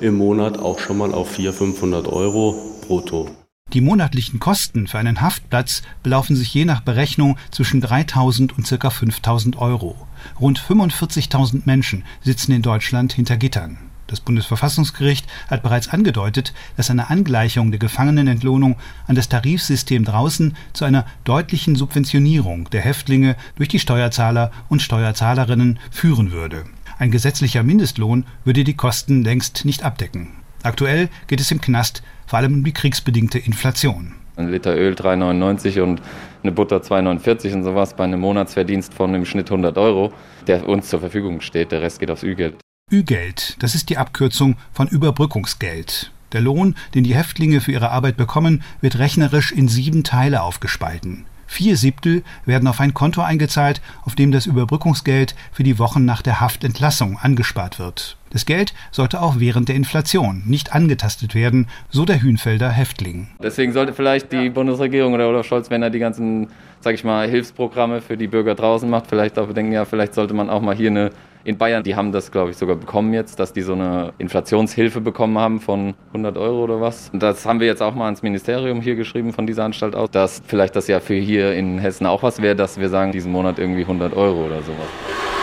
im 0.00 0.16
Monat 0.16 0.58
auch 0.58 0.78
schon 0.78 0.98
mal 0.98 1.14
auf 1.14 1.30
400, 1.30 1.56
500 1.56 2.08
Euro 2.08 2.54
brutto. 2.86 3.28
Die 3.72 3.80
monatlichen 3.80 4.38
Kosten 4.38 4.86
für 4.86 4.98
einen 4.98 5.20
Haftplatz 5.20 5.82
belaufen 6.02 6.36
sich 6.36 6.54
je 6.54 6.64
nach 6.64 6.82
Berechnung 6.82 7.36
zwischen 7.50 7.80
3000 7.80 8.56
und 8.56 8.68
ca. 8.68 8.90
5000 8.90 9.58
Euro. 9.58 9.96
Rund 10.40 10.60
45.000 10.60 11.62
Menschen 11.64 12.04
sitzen 12.22 12.52
in 12.52 12.62
Deutschland 12.62 13.12
hinter 13.12 13.36
Gittern. 13.36 13.78
Das 14.06 14.20
Bundesverfassungsgericht 14.20 15.26
hat 15.48 15.62
bereits 15.62 15.88
angedeutet, 15.88 16.54
dass 16.76 16.90
eine 16.90 17.10
Angleichung 17.10 17.70
der 17.72 17.80
Gefangenenentlohnung 17.80 18.76
an 19.08 19.16
das 19.16 19.28
Tarifsystem 19.28 20.04
draußen 20.04 20.56
zu 20.72 20.84
einer 20.84 21.06
deutlichen 21.24 21.74
Subventionierung 21.74 22.70
der 22.70 22.82
Häftlinge 22.82 23.36
durch 23.56 23.68
die 23.68 23.80
Steuerzahler 23.80 24.52
und 24.68 24.80
Steuerzahlerinnen 24.80 25.80
führen 25.90 26.30
würde. 26.30 26.64
Ein 26.98 27.10
gesetzlicher 27.10 27.62
Mindestlohn 27.62 28.24
würde 28.44 28.64
die 28.64 28.74
Kosten 28.74 29.24
längst 29.24 29.64
nicht 29.64 29.82
abdecken. 29.82 30.28
Aktuell 30.62 31.08
geht 31.26 31.40
es 31.40 31.50
im 31.50 31.60
Knast 31.60 32.02
vor 32.26 32.38
allem 32.38 32.54
um 32.54 32.64
die 32.64 32.72
kriegsbedingte 32.72 33.38
Inflation. 33.38 34.14
Ein 34.36 34.50
Liter 34.50 34.76
Öl 34.76 34.94
3,99 34.94 35.80
und 35.80 36.02
eine 36.42 36.52
Butter 36.52 36.78
2,49 36.78 37.54
und 37.54 37.64
sowas 37.64 37.94
bei 37.94 38.04
einem 38.04 38.20
Monatsverdienst 38.20 38.92
von 38.94 39.14
im 39.14 39.24
Schnitt 39.24 39.50
100 39.50 39.78
Euro, 39.78 40.12
der 40.46 40.68
uns 40.68 40.88
zur 40.88 41.00
Verfügung 41.00 41.40
steht. 41.40 41.72
Der 41.72 41.82
Rest 41.82 42.00
geht 42.00 42.10
aufs 42.10 42.22
Ü-Geld. 42.22 42.56
Ü-Geld, 42.92 43.56
das 43.58 43.74
ist 43.74 43.90
die 43.90 43.98
Abkürzung 43.98 44.54
von 44.72 44.86
Überbrückungsgeld. 44.86 46.12
Der 46.30 46.40
Lohn, 46.40 46.76
den 46.94 47.02
die 47.02 47.16
Häftlinge 47.16 47.60
für 47.60 47.72
ihre 47.72 47.90
Arbeit 47.90 48.16
bekommen, 48.16 48.62
wird 48.80 49.00
rechnerisch 49.00 49.50
in 49.50 49.66
sieben 49.66 50.04
Teile 50.04 50.42
aufgespalten. 50.42 51.24
Vier 51.48 51.76
Siebtel 51.76 52.22
werden 52.44 52.68
auf 52.68 52.78
ein 52.78 52.94
Konto 52.94 53.22
eingezahlt, 53.22 53.80
auf 54.04 54.14
dem 54.14 54.30
das 54.30 54.46
Überbrückungsgeld 54.46 55.34
für 55.50 55.64
die 55.64 55.80
Wochen 55.80 56.04
nach 56.04 56.22
der 56.22 56.40
Haftentlassung 56.40 57.18
angespart 57.18 57.80
wird. 57.80 58.16
Das 58.30 58.46
Geld 58.46 58.72
sollte 58.92 59.20
auch 59.20 59.40
während 59.40 59.68
der 59.68 59.74
Inflation 59.74 60.42
nicht 60.46 60.72
angetastet 60.72 61.34
werden, 61.34 61.66
so 61.90 62.04
der 62.04 62.22
Hünfelder 62.22 62.70
Häftling. 62.70 63.28
Deswegen 63.42 63.72
sollte 63.72 63.94
vielleicht 63.94 64.30
die 64.30 64.48
Bundesregierung 64.50 65.14
oder 65.14 65.28
Olaf 65.28 65.46
Scholz, 65.46 65.70
wenn 65.70 65.82
er 65.82 65.90
die 65.90 65.98
ganzen, 65.98 66.48
sag 66.86 66.94
ich 66.94 67.02
mal, 67.02 67.28
Hilfsprogramme 67.28 68.00
für 68.00 68.16
die 68.16 68.28
Bürger 68.28 68.54
draußen 68.54 68.88
macht, 68.88 69.08
vielleicht 69.08 69.40
auch 69.40 69.48
bedenken, 69.48 69.72
ja, 69.72 69.84
vielleicht 69.84 70.14
sollte 70.14 70.34
man 70.34 70.48
auch 70.48 70.60
mal 70.60 70.76
hier 70.76 70.90
eine 70.90 71.10
in 71.42 71.58
Bayern, 71.58 71.82
die 71.82 71.96
haben 71.96 72.12
das, 72.12 72.30
glaube 72.30 72.52
ich, 72.52 72.56
sogar 72.56 72.76
bekommen 72.76 73.12
jetzt, 73.12 73.40
dass 73.40 73.52
die 73.52 73.62
so 73.62 73.72
eine 73.72 74.12
Inflationshilfe 74.18 75.00
bekommen 75.00 75.36
haben 75.36 75.60
von 75.60 75.94
100 76.08 76.36
Euro 76.36 76.62
oder 76.62 76.80
was. 76.80 77.10
Und 77.12 77.24
das 77.24 77.44
haben 77.44 77.58
wir 77.58 77.66
jetzt 77.66 77.82
auch 77.82 77.96
mal 77.96 78.04
ans 78.04 78.22
Ministerium 78.22 78.80
hier 78.80 78.94
geschrieben 78.94 79.32
von 79.32 79.48
dieser 79.48 79.64
Anstalt 79.64 79.96
aus, 79.96 80.12
dass 80.12 80.42
vielleicht 80.46 80.76
das 80.76 80.86
ja 80.86 81.00
für 81.00 81.14
hier 81.14 81.54
in 81.54 81.78
Hessen 81.78 82.06
auch 82.06 82.22
was 82.22 82.40
wäre, 82.40 82.54
dass 82.54 82.78
wir 82.78 82.88
sagen, 82.88 83.10
diesen 83.10 83.32
Monat 83.32 83.58
irgendwie 83.58 83.82
100 83.82 84.14
Euro 84.14 84.46
oder 84.46 84.62
sowas. 84.62 85.35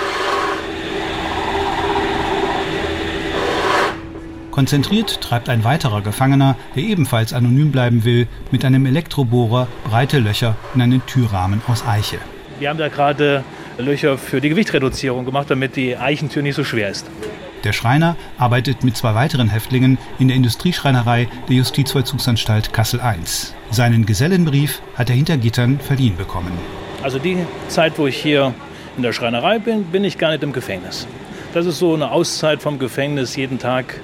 Konzentriert 4.53 5.19
treibt 5.19 5.49
ein 5.49 5.63
weiterer 5.63 6.01
Gefangener, 6.01 6.55
der 6.75 6.83
ebenfalls 6.83 7.33
anonym 7.33 7.71
bleiben 7.71 8.03
will, 8.03 8.27
mit 8.51 8.63
einem 8.63 8.85
Elektrobohrer 8.85 9.67
breite 9.83 10.19
Löcher 10.19 10.55
in 10.75 10.81
einen 10.83 11.03
Türrahmen 11.07 11.63
aus 11.67 11.83
Eiche. 11.87 12.19
Wir 12.59 12.69
haben 12.69 12.77
da 12.77 12.87
gerade 12.89 13.43
Löcher 13.79 14.15
für 14.19 14.41
die 14.41 14.49
Gewichtreduzierung 14.49 15.25
gemacht, 15.25 15.49
damit 15.49 15.75
die 15.75 15.97
Eichentür 15.97 16.43
nicht 16.43 16.53
so 16.53 16.63
schwer 16.63 16.89
ist. 16.89 17.07
Der 17.63 17.73
Schreiner 17.73 18.15
arbeitet 18.37 18.83
mit 18.83 18.95
zwei 18.95 19.15
weiteren 19.15 19.49
Häftlingen 19.49 19.97
in 20.19 20.27
der 20.27 20.37
Industrieschreinerei 20.37 21.27
der 21.49 21.55
Justizvollzugsanstalt 21.55 22.73
Kassel 22.73 22.99
I. 22.99 23.23
Seinen 23.71 24.05
Gesellenbrief 24.05 24.83
hat 24.93 25.09
er 25.09 25.15
hinter 25.15 25.37
Gittern 25.37 25.79
verliehen 25.79 26.15
bekommen. 26.15 26.51
Also 27.01 27.17
die 27.17 27.39
Zeit, 27.69 27.97
wo 27.97 28.05
ich 28.05 28.17
hier 28.17 28.53
in 28.97 29.01
der 29.01 29.13
Schreinerei 29.13 29.57
bin, 29.57 29.85
bin 29.85 30.03
ich 30.03 30.19
gar 30.19 30.29
nicht 30.29 30.43
im 30.43 30.53
Gefängnis. 30.53 31.07
Das 31.55 31.65
ist 31.65 31.79
so 31.79 31.95
eine 31.95 32.11
Auszeit 32.11 32.61
vom 32.61 32.77
Gefängnis 32.77 33.35
jeden 33.35 33.57
Tag 33.57 33.99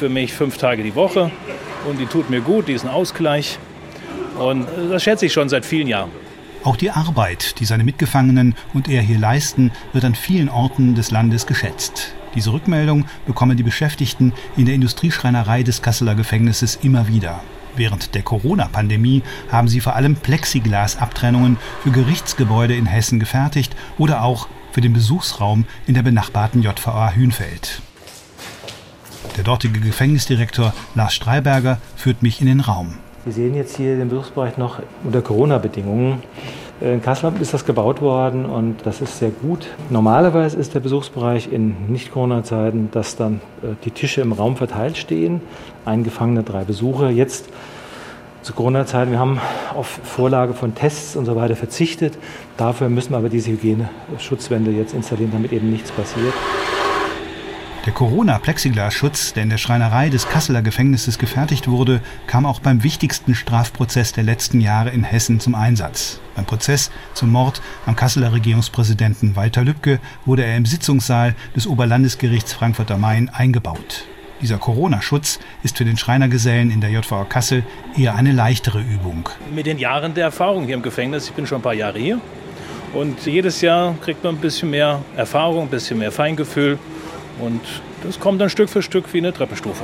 für 0.00 0.08
mich 0.08 0.32
fünf 0.32 0.56
Tage 0.56 0.82
die 0.82 0.94
Woche. 0.94 1.30
Und 1.86 2.00
die 2.00 2.06
tut 2.06 2.30
mir 2.30 2.40
gut, 2.40 2.68
die 2.68 2.72
ist 2.72 2.84
ein 2.84 2.90
Ausgleich. 2.90 3.58
Und 4.38 4.66
das 4.90 5.02
schätze 5.02 5.26
ich 5.26 5.32
schon 5.32 5.50
seit 5.50 5.66
vielen 5.66 5.86
Jahren. 5.86 6.10
Auch 6.64 6.76
die 6.76 6.90
Arbeit, 6.90 7.60
die 7.60 7.66
seine 7.66 7.84
Mitgefangenen 7.84 8.54
und 8.72 8.88
er 8.88 9.02
hier 9.02 9.18
leisten, 9.18 9.70
wird 9.92 10.04
an 10.06 10.14
vielen 10.14 10.48
Orten 10.48 10.94
des 10.94 11.10
Landes 11.10 11.46
geschätzt. 11.46 12.14
Diese 12.34 12.52
Rückmeldung 12.52 13.04
bekommen 13.26 13.58
die 13.58 13.62
Beschäftigten 13.62 14.32
in 14.56 14.64
der 14.64 14.74
Industrieschreinerei 14.74 15.62
des 15.62 15.82
Kasseler 15.82 16.14
Gefängnisses 16.14 16.78
immer 16.82 17.06
wieder. 17.06 17.42
Während 17.76 18.14
der 18.14 18.22
Corona-Pandemie 18.22 19.22
haben 19.52 19.68
sie 19.68 19.80
vor 19.80 19.96
allem 19.96 20.16
Plexiglasabtrennungen 20.16 21.58
für 21.82 21.90
Gerichtsgebäude 21.90 22.74
in 22.74 22.86
Hessen 22.86 23.20
gefertigt 23.20 23.76
oder 23.98 24.22
auch 24.22 24.48
für 24.72 24.80
den 24.80 24.94
Besuchsraum 24.94 25.66
in 25.86 25.94
der 25.94 26.02
benachbarten 26.02 26.62
JVA 26.62 27.12
Hünfeld. 27.14 27.82
Der 29.36 29.44
dortige 29.44 29.80
Gefängnisdirektor 29.80 30.72
Lars 30.94 31.14
Streiberger 31.14 31.78
führt 31.96 32.22
mich 32.22 32.40
in 32.40 32.46
den 32.46 32.60
Raum. 32.60 32.94
Wir 33.24 33.32
sehen 33.32 33.54
jetzt 33.54 33.76
hier 33.76 33.96
den 33.96 34.08
Besuchsbereich 34.08 34.56
noch 34.56 34.80
unter 35.04 35.20
Corona-Bedingungen. 35.20 36.22
In 36.80 37.02
Kassel 37.02 37.32
ist 37.40 37.52
das 37.52 37.66
gebaut 37.66 38.00
worden 38.00 38.46
und 38.46 38.78
das 38.84 39.02
ist 39.02 39.18
sehr 39.18 39.28
gut. 39.28 39.66
Normalerweise 39.90 40.56
ist 40.56 40.74
der 40.74 40.80
Besuchsbereich 40.80 41.52
in 41.52 41.88
Nicht-Corona-Zeiten, 41.88 42.88
dass 42.90 43.16
dann 43.16 43.42
äh, 43.62 43.74
die 43.84 43.90
Tische 43.90 44.22
im 44.22 44.32
Raum 44.32 44.56
verteilt 44.56 44.96
stehen, 44.96 45.42
ein 45.84 46.04
Gefangener, 46.04 46.42
drei 46.42 46.64
Besucher. 46.64 47.10
Jetzt 47.10 47.50
zu 48.40 48.54
Corona-Zeiten, 48.54 49.10
wir 49.10 49.18
haben 49.18 49.38
auf 49.74 50.00
Vorlage 50.02 50.54
von 50.54 50.74
Tests 50.74 51.16
und 51.16 51.26
so 51.26 51.36
weiter 51.36 51.56
verzichtet. 51.56 52.16
Dafür 52.56 52.88
müssen 52.88 53.10
wir 53.10 53.18
aber 53.18 53.28
diese 53.28 53.50
Hygieneschutzwände 53.50 54.70
jetzt 54.70 54.94
installieren, 54.94 55.32
damit 55.32 55.52
eben 55.52 55.70
nichts 55.70 55.92
passiert. 55.92 56.32
Der 57.86 57.94
Corona-Plexiglasschutz, 57.94 59.32
der 59.32 59.42
in 59.42 59.48
der 59.48 59.56
Schreinerei 59.56 60.10
des 60.10 60.28
Kasseler 60.28 60.60
Gefängnisses 60.60 61.18
gefertigt 61.18 61.66
wurde, 61.66 62.02
kam 62.26 62.44
auch 62.44 62.60
beim 62.60 62.82
wichtigsten 62.82 63.34
Strafprozess 63.34 64.12
der 64.12 64.22
letzten 64.22 64.60
Jahre 64.60 64.90
in 64.90 65.02
Hessen 65.02 65.40
zum 65.40 65.54
Einsatz. 65.54 66.20
Beim 66.36 66.44
Prozess 66.44 66.90
zum 67.14 67.30
Mord 67.30 67.62
am 67.86 67.96
Kasseler 67.96 68.34
Regierungspräsidenten 68.34 69.34
Walter 69.34 69.64
Lübcke 69.64 69.98
wurde 70.26 70.44
er 70.44 70.58
im 70.58 70.66
Sitzungssaal 70.66 71.34
des 71.56 71.66
Oberlandesgerichts 71.66 72.52
Frankfurt 72.52 72.90
am 72.90 73.00
Main 73.00 73.30
eingebaut. 73.30 74.04
Dieser 74.42 74.58
Corona-Schutz 74.58 75.38
ist 75.62 75.78
für 75.78 75.86
den 75.86 75.96
Schreinergesellen 75.96 76.70
in 76.70 76.82
der 76.82 76.90
JVA 76.90 77.24
Kassel 77.24 77.64
eher 77.96 78.14
eine 78.14 78.32
leichtere 78.32 78.80
Übung. 78.80 79.30
Mit 79.54 79.64
den 79.64 79.78
Jahren 79.78 80.12
der 80.12 80.24
Erfahrung 80.24 80.66
hier 80.66 80.74
im 80.74 80.82
Gefängnis, 80.82 81.28
ich 81.28 81.32
bin 81.32 81.46
schon 81.46 81.60
ein 81.60 81.62
paar 81.62 81.74
Jahre 81.74 81.98
hier, 81.98 82.20
und 82.92 83.24
jedes 83.24 83.62
Jahr 83.62 83.94
kriegt 84.02 84.22
man 84.22 84.34
ein 84.34 84.40
bisschen 84.40 84.68
mehr 84.68 85.00
Erfahrung, 85.16 85.64
ein 85.64 85.70
bisschen 85.70 85.98
mehr 85.98 86.12
Feingefühl. 86.12 86.78
Und 87.40 87.60
das 88.02 88.20
kommt 88.20 88.40
dann 88.40 88.50
Stück 88.50 88.68
für 88.70 88.82
Stück 88.82 89.12
wie 89.12 89.18
eine 89.18 89.32
Treppenstufe. 89.32 89.82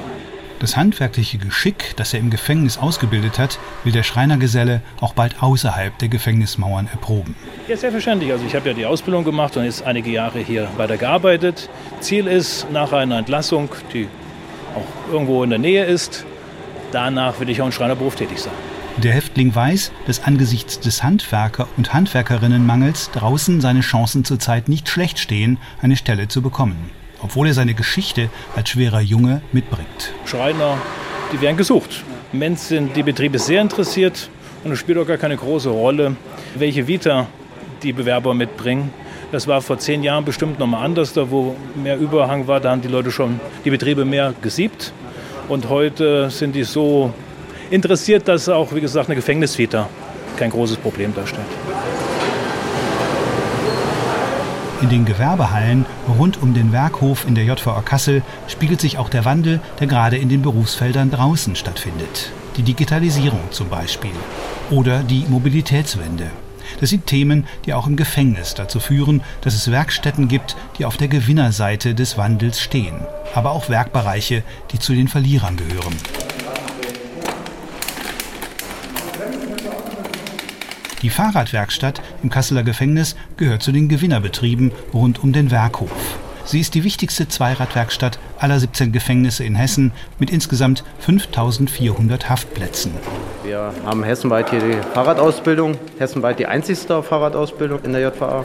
Das 0.59 0.75
handwerkliche 0.75 1.37
Geschick, 1.37 1.93
das 1.97 2.15
er 2.15 2.21
im 2.21 2.31
Gefängnis 2.31 2.79
ausgebildet 2.79 3.39
hat, 3.39 3.59
will 3.85 3.93
der 3.93 4.03
Schreinergeselle 4.03 4.81
auch 5.01 5.13
bald 5.13 5.43
außerhalb 5.43 5.99
der 5.99 6.09
Gefängnismauern 6.09 6.89
erproben. 6.91 7.37
Ja, 7.69 7.77
selbstverständlich. 7.77 8.33
Also 8.33 8.47
ich 8.47 8.55
habe 8.55 8.69
ja 8.69 8.75
die 8.75 8.87
Ausbildung 8.87 9.23
gemacht 9.25 9.57
und 9.59 9.65
jetzt 9.65 9.83
einige 9.83 10.11
Jahre 10.11 10.39
hier 10.39 10.69
weiter 10.79 10.97
gearbeitet. 10.97 11.69
Ziel 12.01 12.27
ist, 12.27 12.71
nach 12.71 12.93
einer 12.93 13.19
Entlassung, 13.19 13.69
die 13.93 14.09
auch 14.75 15.13
irgendwo 15.13 15.45
in 15.45 15.51
der 15.51 15.59
Nähe 15.59 15.85
ist, 15.85 16.25
danach 16.91 17.39
will 17.39 17.51
ich 17.51 17.61
auch 17.61 17.67
im 17.67 17.73
Schreinerberuf 17.73 18.15
tätig 18.15 18.39
sein. 18.39 18.55
Der 18.97 19.13
Häftling 19.13 19.55
weiß, 19.55 19.93
dass 20.07 20.25
angesichts 20.25 20.81
des 20.81 21.03
Handwerker- 21.03 21.69
und 21.77 21.93
Handwerkerinnenmangels 21.93 23.11
draußen 23.11 23.61
seine 23.61 23.81
Chancen 23.81 24.25
zurzeit 24.25 24.71
nicht 24.71 24.89
schlecht 24.89 25.19
stehen, 25.19 25.59
eine 25.83 25.97
Stelle 25.97 26.29
zu 26.29 26.41
bekommen 26.41 26.91
obwohl 27.23 27.49
er 27.49 27.55
seine 27.55 27.75
Geschichte 27.75 28.29
als 28.55 28.71
schwerer 28.71 29.01
Junge 29.01 29.43
mitbringt. 29.53 30.13
Schreiner, 30.25 30.79
die 31.33 31.41
werden 31.41 31.57
gesucht. 31.57 32.05
Im 32.33 32.39
Moment 32.39 32.59
sind 32.59 32.97
die 32.97 33.03
Betriebe 33.03 33.39
sehr 33.39 33.63
interessiert 33.63 34.29
und 34.65 34.73
es 34.73 34.79
spielt 34.79 34.99
auch 34.99 35.07
gar 35.07 35.17
keine 35.17 35.37
große 35.37 35.69
Rolle, 35.69 36.17
welche 36.57 36.87
Vita 36.87 37.27
die 37.83 37.93
Bewerber 37.93 38.35
mitbringen. 38.35 38.91
Das 39.33 39.47
war 39.47 39.61
vor 39.61 39.79
zehn 39.79 40.03
Jahren 40.03 40.25
bestimmt 40.25 40.59
noch 40.59 40.67
mal 40.67 40.85
anders, 40.85 41.13
da 41.13 41.31
wo 41.31 41.57
mehr 41.75 41.99
Überhang 41.99 42.47
war, 42.47 42.61
da 42.61 42.71
haben 42.71 42.83
die 42.83 42.89
Leute 42.89 43.11
schon 43.11 43.41
die 43.65 43.71
Betriebe 43.71 44.05
mehr 44.05 44.35
gesiebt. 44.41 44.93
Und 45.49 45.69
heute 45.69 46.31
sind 46.31 46.55
die 46.55 46.65
so 46.65 47.13
interessiert, 47.71 48.29
dass 48.29 48.49
auch, 48.49 48.75
wie 48.75 48.81
gesagt, 48.81 49.09
eine 49.09 49.17
Gefängnisvita 49.17 49.89
kein 50.37 50.51
großes 50.51 50.77
Problem 50.77 51.15
darstellt. 51.15 51.47
In 54.83 54.91
den 54.91 55.07
Gewerbehallen 55.07 55.87
rund 56.07 56.43
um 56.43 56.53
den 56.53 56.71
Werkhof 56.71 57.27
in 57.27 57.35
der 57.35 57.45
JVA 57.45 57.81
Kassel 57.81 58.23
spiegelt 58.47 58.81
sich 58.81 58.99
auch 58.99 59.09
der 59.09 59.25
Wandel, 59.25 59.61
der 59.81 59.87
gerade 59.87 60.19
in 60.19 60.29
den 60.29 60.43
Berufsfeldern 60.43 61.11
draußen 61.11 61.57
stattfindet. 61.57 62.31
Die 62.59 62.63
Digitalisierung 62.63 63.41
zum 63.51 63.71
Beispiel. 63.71 64.13
Oder 64.71 65.03
die 65.03 65.25
Mobilitätswende. 65.29 66.31
Das 66.81 66.91
sind 66.91 67.07
Themen, 67.07 67.47
die 67.65 67.73
auch 67.73 67.87
im 67.87 67.97
Gefängnis 67.97 68.55
dazu 68.55 68.79
führen, 68.79 69.23
dass 69.41 69.55
es 69.55 69.71
Werkstätten 69.71 70.29
gibt, 70.29 70.57
die 70.79 70.85
auf 70.85 70.99
der 70.99 71.09
Gewinnerseite 71.09 71.95
des 71.95 72.19
Wandels 72.19 72.61
stehen. 72.61 73.01
Aber 73.35 73.53
auch 73.53 73.71
Werkbereiche, 73.71 74.43
die 74.73 74.79
zu 74.79 74.93
den 74.93 75.09
Verlierern 75.09 75.57
gehören. 75.57 75.95
Die 81.07 81.11
Fahrradwerkstatt 81.11 82.03
im 82.25 82.31
Kasseler 82.31 82.65
Gefängnis 82.65 83.15
gehört 83.37 83.63
zu 83.63 83.71
den 83.71 83.89
Gewinnerbetrieben 83.89 84.73
rund 84.93 85.23
um 85.23 85.33
den 85.33 85.53
Werkhof. 85.53 86.19
Sie 86.45 86.59
ist 86.59 86.75
die 86.75 86.83
wichtigste 86.83 87.29
Zweiradwerkstatt 87.29 88.19
aller 88.41 88.59
17 88.59 88.91
Gefängnisse 88.91 89.45
in 89.45 89.55
Hessen 89.55 89.93
mit 90.19 90.31
insgesamt 90.31 90.83
5400 90.99 92.29
Haftplätzen. 92.29 92.91
Wir 93.45 93.73
haben 93.85 94.03
hessenweit 94.03 94.51
hier 94.51 94.59
die 94.59 94.79
Fahrradausbildung, 94.95 95.79
hessenweit 96.01 96.41
die 96.41 96.47
einzigste 96.47 97.01
Fahrradausbildung 97.05 97.85
in 97.85 97.93
der 97.93 98.09
JVA. 98.09 98.45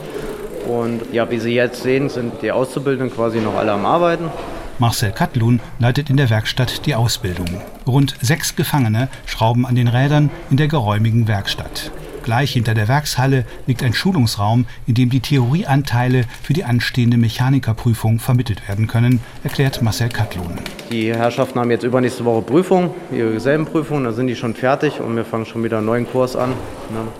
Und 0.68 1.00
ja, 1.12 1.28
wie 1.32 1.40
Sie 1.40 1.54
jetzt 1.56 1.82
sehen, 1.82 2.10
sind 2.10 2.42
die 2.42 2.52
Auszubildenden 2.52 3.12
quasi 3.12 3.40
noch 3.40 3.56
alle 3.56 3.72
am 3.72 3.84
Arbeiten. 3.84 4.30
Marcel 4.78 5.10
Katlun 5.10 5.58
leitet 5.80 6.10
in 6.10 6.16
der 6.16 6.30
Werkstatt 6.30 6.86
die 6.86 6.94
Ausbildung. 6.94 7.60
Rund 7.88 8.14
sechs 8.20 8.54
Gefangene 8.54 9.08
schrauben 9.26 9.66
an 9.66 9.74
den 9.74 9.88
Rädern 9.88 10.30
in 10.48 10.58
der 10.58 10.68
geräumigen 10.68 11.26
Werkstatt. 11.26 11.90
Gleich 12.22 12.52
hinter 12.52 12.74
der 12.74 12.88
Werkshalle 12.88 13.44
liegt 13.66 13.82
ein 13.82 13.94
Schulungsraum, 13.94 14.66
in 14.86 14.94
dem 14.94 15.10
die 15.10 15.20
Theorieanteile 15.20 16.24
für 16.42 16.52
die 16.52 16.64
anstehende 16.64 17.16
Mechanikerprüfung 17.16 18.20
vermittelt 18.20 18.68
werden 18.68 18.86
können, 18.86 19.20
erklärt 19.42 19.82
Marcel 19.82 20.08
Katlun. 20.08 20.58
Die 20.90 21.12
Herrschaften 21.12 21.58
haben 21.58 21.70
jetzt 21.70 21.84
übernächste 21.84 22.24
Woche 22.24 22.42
Prüfung, 22.42 22.94
ihre 23.10 23.32
Gesellenprüfung, 23.32 24.04
da 24.04 24.12
sind 24.12 24.28
die 24.28 24.36
schon 24.36 24.54
fertig 24.54 25.00
und 25.00 25.16
wir 25.16 25.24
fangen 25.24 25.46
schon 25.46 25.64
wieder 25.64 25.78
einen 25.78 25.86
neuen 25.86 26.06
Kurs 26.06 26.36
an. 26.36 26.52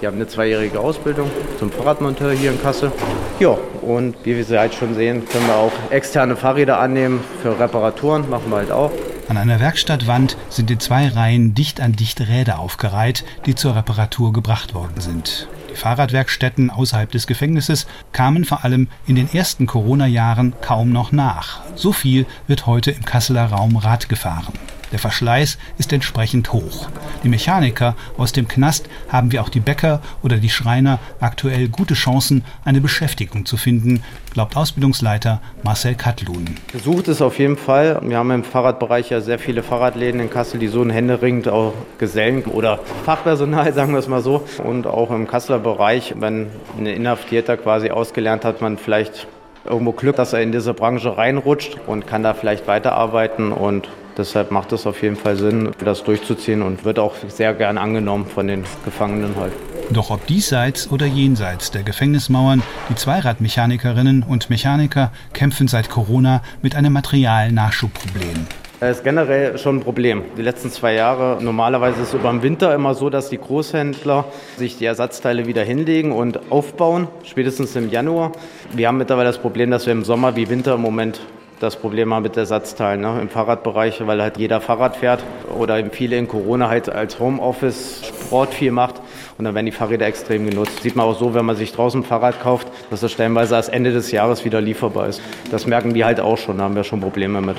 Die 0.01 0.07
haben 0.07 0.17
eine 0.17 0.29
zweijährige 0.29 0.79
Ausbildung 0.79 1.31
zum 1.59 1.71
Fahrradmonteur 1.71 2.33
hier 2.33 2.53
in 2.53 2.61
Kassel. 2.61 2.93
Ja, 3.41 3.57
und 3.81 4.15
wie 4.25 4.37
wir 4.37 4.45
sie 4.45 4.59
halt 4.59 4.75
schon 4.75 4.95
sehen, 4.95 5.25
können 5.27 5.47
wir 5.47 5.57
auch 5.57 5.73
externe 5.91 6.37
Fahrräder 6.37 6.79
annehmen 6.79 7.21
für 7.43 7.59
Reparaturen, 7.59 8.29
machen 8.31 8.51
wir 8.51 8.57
halt 8.57 8.71
auch. 8.71 8.93
An 9.29 9.37
einer 9.37 9.61
Werkstattwand 9.61 10.37
sind 10.51 10.71
in 10.71 10.81
zwei 10.81 11.09
Reihen 11.09 11.55
dicht 11.55 11.81
an 11.81 11.93
dicht 11.93 12.21
Räder 12.21 12.59
aufgereiht, 12.59 13.25
die 13.47 13.55
zur 13.55 13.77
Reparatur 13.77 14.33
gebracht 14.33 14.75
worden 14.75 15.01
sind. 15.01 15.49
Die 15.71 15.77
Fahrradwerkstätten 15.77 16.71
außerhalb 16.71 17.11
des 17.11 17.27
Gefängnisses 17.27 17.87
kamen 18.13 18.45
vor 18.45 18.65
allem 18.65 18.89
in 19.07 19.15
den 19.15 19.33
ersten 19.33 19.67
Corona-Jahren 19.67 20.55
kaum 20.61 20.93
noch 20.93 21.13
nach. 21.13 21.61
So 21.77 21.93
viel 21.93 22.27
wird 22.47 22.67
heute 22.67 22.91
im 22.91 23.05
Kasseler 23.05 23.47
Raum 23.47 23.77
Rad 23.77 24.09
gefahren. 24.09 24.53
Der 24.93 24.99
Verschleiß 24.99 25.59
ist 25.79 25.93
entsprechend 25.93 26.53
hoch. 26.53 26.89
Die 27.25 27.29
Mechaniker 27.29 27.97
aus 28.19 28.33
dem 28.33 28.47
Knast 28.47 28.89
haben 29.09 29.33
wie 29.33 29.39
auch 29.39 29.49
die 29.49 29.61
Bäcker 29.61 30.03
oder 30.23 30.37
die 30.37 30.51
Schreiner 30.51 30.99
aktuell 31.19 31.69
gute 31.69 31.95
Chancen, 31.95 32.45
eine 32.65 32.81
Beschäftigung 32.81 33.47
zu 33.47 33.57
finden, 33.57 34.03
glaubt 34.35 34.57
Ausbildungsleiter 34.57 35.41
Marcel 35.63 35.95
Katlun. 35.95 36.57
Gesucht 36.73 37.09
ist 37.09 37.23
auf 37.23 37.39
jeden 37.39 37.57
Fall. 37.57 38.01
Wir 38.03 38.19
haben 38.19 38.31
im 38.31 38.45
Fahrradbereich 38.45 39.11
ja 39.11 39.21
sehr 39.21 39.39
viele 39.39 39.63
Fahrradläden 39.63 40.21
in 40.21 40.31
Kassel, 40.31 40.61
die 40.61 40.69
so 40.69 40.83
ein 40.83 40.91
händeringend 40.91 41.49
auch 41.49 41.73
Gesellen 41.99 42.45
oder 42.45 42.79
Fachpersonal, 43.05 43.73
sagen 43.75 43.93
wir 43.93 43.99
es 43.99 44.09
mal 44.09 44.23
so. 44.23 44.45
Und 44.63 44.87
auch 44.87 45.11
im 45.11 45.27
Kasseler 45.27 45.59
Bereich, 45.59 46.15
wenn 46.19 46.49
ein 46.79 46.87
Inhaftierter 46.87 47.57
quasi 47.57 47.91
ausgelernt 47.91 48.45
hat, 48.45 48.61
man 48.61 48.77
vielleicht 48.77 49.27
irgendwo 49.65 49.93
Glück, 49.93 50.17
dass 50.17 50.33
er 50.33 50.43
in 50.43 50.53
diese 50.53 50.75
Branche 50.75 51.17
reinrutscht 51.17 51.77
und 51.87 52.07
kann 52.07 52.23
da 52.23 52.35
vielleicht 52.35 52.67
weiterarbeiten 52.67 53.53
und 53.53 53.89
Deshalb 54.17 54.51
macht 54.51 54.73
es 54.73 54.87
auf 54.87 55.03
jeden 55.03 55.17
Fall 55.17 55.37
Sinn, 55.37 55.71
das 55.85 56.05
durchzuziehen 56.05 56.63
und 56.63 56.85
wird 56.85 56.99
auch 56.99 57.15
sehr 57.29 57.55
gern 57.55 57.79
angenommen 57.79 58.27
von 58.27 58.47
den 58.47 58.65
Gefangenen 58.85 59.37
halt. 59.37 59.53
Doch 59.91 60.11
ob 60.11 60.27
diesseits 60.27 60.91
oder 60.91 61.07
jenseits 61.07 61.71
der 61.71 61.83
Gefängnismauern, 61.83 62.63
die 62.89 62.95
Zweiradmechanikerinnen 62.95 64.23
und 64.23 64.51
Mechaniker 64.51 65.13
kämpfen 65.33 65.69
seit 65.69 65.91
Corona 65.91 66.43
mit 66.63 66.75
einem 66.77 66.93
Materialnachschubproblem. 66.93 68.47
Das 68.81 68.99
ist 68.99 69.05
generell 69.05 69.59
schon 69.59 69.77
ein 69.77 69.81
Problem. 69.81 70.23
Die 70.37 70.43
letzten 70.43 70.69
zwei 70.69 70.95
Jahre, 70.95 71.39
normalerweise 71.41 72.03
ist 72.03 72.09
es 72.09 72.15
über 72.15 72.31
den 72.31 72.43
Winter 72.43 72.75
immer 72.75 72.95
so, 72.95 73.11
dass 73.11 73.31
die 73.31 73.39
Großhändler 73.39 74.25
sich 74.57 74.77
die 74.77 74.87
Ersatzteile 74.87 75.47
wieder 75.47 75.63
hinlegen 75.63 76.11
und 76.11 76.51
aufbauen, 76.51 77.07
spätestens 77.23 77.77
im 77.77 77.91
Januar. 77.91 78.33
Wir 78.73 78.89
haben 78.89 78.99
mittlerweile 78.99 79.29
das 79.29 79.39
Problem, 79.39 79.71
dass 79.71 79.87
wir 79.87 79.93
im 79.93 80.05
Sommer 80.05 80.35
wie 80.35 80.49
Winter 80.49 80.75
im 80.75 80.81
Moment 80.81 81.21
das 81.63 81.77
Problem 81.77 82.13
haben 82.13 82.25
mit 82.25 82.37
Ersatzteilen 82.37 83.01
ne? 83.01 83.19
im 83.21 83.29
Fahrradbereich, 83.29 84.05
weil 84.07 84.21
halt 84.21 84.37
jeder 84.37 84.61
Fahrrad 84.61 84.97
fährt 84.97 85.23
oder 85.57 85.83
viele 85.91 86.17
in 86.17 86.27
Corona 86.27 86.69
halt 86.69 86.89
als 86.89 87.21
Homeoffice 87.21 88.03
Sport 88.07 88.53
viel 88.53 88.73
macht 88.73 89.01
und 89.39 89.45
dann 89.45 89.55
werden 89.55 89.67
die 89.67 89.73
Fahrräder 89.73 90.07
extrem 90.07 90.49
genutzt. 90.49 90.83
Sieht 90.83 90.97
man 90.97 91.07
auch 91.07 91.19
so, 91.19 91.35
wenn 91.35 91.45
man 91.45 91.57
sich 91.57 91.73
draußen 91.73 92.01
ein 92.01 92.05
Fahrrad 92.05 92.41
kauft, 92.41 92.69
dass 92.91 93.01
das 93.01 93.13
stellenweise 93.13 93.55
erst 93.55 93.73
Ende 93.73 93.93
des 93.93 94.11
Jahres 94.11 94.45
wieder 94.45 94.61
lieferbar 94.61 95.09
ist. 95.09 95.21
Das 95.51 95.67
merken 95.67 95.95
die 95.95 96.05
halt 96.05 96.21
auch 96.21 96.39
schon, 96.39 96.59
da 96.59 96.65
haben 96.65 96.75
wir 96.75 96.85
schon 96.85 97.01
Probleme 97.01 97.41
mit. 97.41 97.57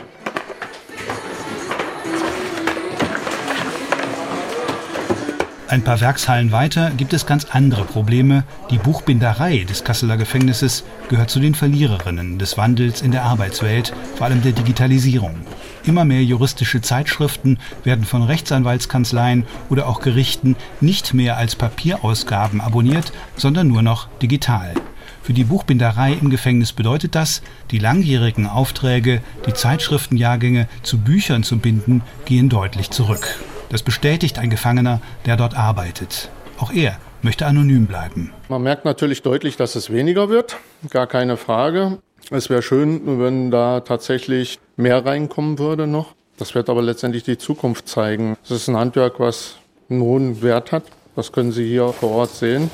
Ein 5.74 5.82
paar 5.82 6.02
Werkshallen 6.02 6.52
weiter 6.52 6.92
gibt 6.92 7.14
es 7.14 7.26
ganz 7.26 7.46
andere 7.46 7.84
Probleme. 7.84 8.44
Die 8.70 8.78
Buchbinderei 8.78 9.66
des 9.68 9.84
Kasseler 9.84 10.18
Gefängnisses 10.18 10.84
gehört 11.10 11.32
zu 11.32 11.40
den 11.40 11.56
Verliererinnen 11.56 12.38
des 12.38 12.60
Wandels 12.60 13.02
in 13.02 13.10
der 13.10 13.24
Arbeitswelt, 13.24 13.92
vor 14.16 14.28
allem 14.28 14.44
der 14.44 14.52
Digitalisierung. 14.52 15.36
Immer 15.84 16.06
mehr 16.06 16.24
juristische 16.24 16.82
Zeitschriften 16.82 17.58
werden 17.84 18.06
von 18.06 18.22
Rechtsanwaltskanzleien 18.22 19.48
oder 19.72 19.88
auch 19.88 20.00
Gerichten 20.02 20.58
nicht 20.80 21.16
mehr 21.16 21.38
als 21.38 21.56
Papierausgaben 21.56 22.62
abonniert, 22.62 23.12
sondern 23.36 23.68
nur 23.68 23.82
noch 23.82 24.10
digital. 24.22 24.76
Für 25.24 25.34
die 25.34 25.46
Buchbinderei 25.46 26.14
im 26.14 26.30
Gefängnis 26.30 26.72
bedeutet 26.72 27.16
das, 27.16 27.42
die 27.72 27.80
langjährigen 27.80 28.46
Aufträge, 28.46 29.24
die 29.48 29.54
Zeitschriftenjahrgänge 29.56 30.68
zu 30.84 31.00
Büchern 31.00 31.42
zu 31.42 31.58
binden, 31.58 32.04
gehen 32.26 32.50
deutlich 32.50 32.92
zurück. 32.92 33.40
Das 33.74 33.82
bestätigt 33.82 34.38
ein 34.38 34.52
Gefangener, 34.52 35.02
der 35.26 35.36
dort 35.36 35.58
arbeitet. 35.58 36.30
Auch 36.60 36.72
er 36.72 37.00
möchte 37.24 37.48
anonym 37.48 37.88
bleiben. 37.88 38.32
Man 38.48 38.62
merkt 38.62 38.86
natürlich 38.86 39.24
deutlich, 39.24 39.58
dass 39.58 39.74
es 39.74 39.92
weniger 39.92 40.30
wird, 40.30 40.58
gar 40.92 41.08
keine 41.08 41.38
Frage. 41.38 41.98
Es 42.30 42.52
wäre 42.52 42.62
schön, 42.62 43.20
wenn 43.20 43.50
da 43.50 43.80
tatsächlich 43.80 44.60
mehr 44.78 45.04
reinkommen 45.04 45.58
würde 45.58 45.88
noch. 45.88 46.14
Das 46.38 46.54
wird 46.54 46.70
aber 46.70 46.84
letztendlich 46.84 47.24
die 47.24 47.40
Zukunft 47.40 47.90
zeigen. 47.90 48.38
Es 48.44 48.52
ist 48.52 48.68
ein 48.68 48.78
Handwerk, 48.78 49.20
was 49.20 49.56
einen 49.90 50.02
hohen 50.02 50.44
Wert 50.44 50.72
hat. 50.72 50.84
Das 51.16 51.32
können 51.32 51.52
Sie 51.52 51.68
hier 51.68 51.94
vor 51.94 52.12
Ort 52.12 52.36
sehen. 52.36 52.70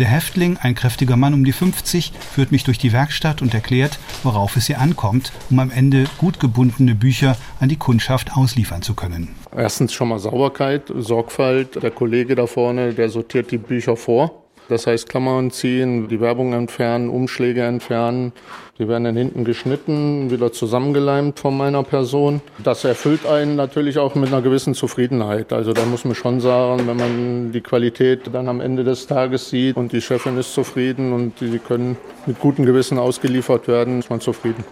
Der 0.00 0.08
Häftling, 0.08 0.58
ein 0.60 0.74
kräftiger 0.74 1.16
Mann 1.16 1.34
um 1.34 1.44
die 1.44 1.52
50, 1.52 2.12
führt 2.32 2.50
mich 2.50 2.64
durch 2.64 2.78
die 2.78 2.92
Werkstatt 2.92 3.42
und 3.42 3.54
erklärt, 3.54 4.00
worauf 4.24 4.56
es 4.56 4.66
hier 4.66 4.80
ankommt, 4.80 5.30
um 5.50 5.60
am 5.60 5.70
Ende 5.70 6.06
gut 6.18 6.40
gebundene 6.40 6.96
Bücher 6.96 7.36
an 7.60 7.68
die 7.68 7.76
Kundschaft 7.76 8.36
ausliefern 8.36 8.82
zu 8.82 8.94
können. 8.94 9.36
Erstens 9.56 9.92
schon 9.92 10.08
mal 10.08 10.18
Sauberkeit, 10.18 10.92
Sorgfalt. 10.96 11.80
Der 11.82 11.92
Kollege 11.92 12.34
da 12.34 12.46
vorne, 12.46 12.92
der 12.92 13.08
sortiert 13.08 13.50
die 13.50 13.58
Bücher 13.58 13.96
vor. 13.96 14.42
Das 14.68 14.86
heißt 14.86 15.08
Klammern 15.08 15.50
ziehen, 15.50 16.08
die 16.08 16.20
Werbung 16.20 16.54
entfernen, 16.54 17.10
Umschläge 17.10 17.62
entfernen. 17.62 18.32
Die 18.78 18.88
werden 18.88 19.04
dann 19.04 19.16
hinten 19.16 19.44
geschnitten, 19.44 20.30
wieder 20.30 20.52
zusammengeleimt 20.52 21.38
von 21.38 21.56
meiner 21.56 21.82
Person. 21.82 22.40
Das 22.64 22.82
erfüllt 22.84 23.26
einen 23.26 23.56
natürlich 23.56 23.98
auch 23.98 24.14
mit 24.14 24.28
einer 24.28 24.40
gewissen 24.40 24.74
Zufriedenheit. 24.74 25.52
Also 25.52 25.74
da 25.74 25.84
muss 25.84 26.04
man 26.04 26.14
schon 26.14 26.40
sagen, 26.40 26.86
wenn 26.86 26.96
man 26.96 27.52
die 27.52 27.60
Qualität 27.60 28.22
dann 28.32 28.48
am 28.48 28.60
Ende 28.60 28.84
des 28.84 29.06
Tages 29.06 29.50
sieht 29.50 29.76
und 29.76 29.92
die 29.92 30.00
Chefin 30.00 30.38
ist 30.38 30.54
zufrieden 30.54 31.12
und 31.12 31.40
die 31.40 31.58
können 31.58 31.96
mit 32.26 32.40
gutem 32.40 32.64
Gewissen 32.64 32.98
ausgeliefert 32.98 33.68
werden, 33.68 33.98
ist 33.98 34.08
man 34.08 34.20
zufrieden. 34.20 34.64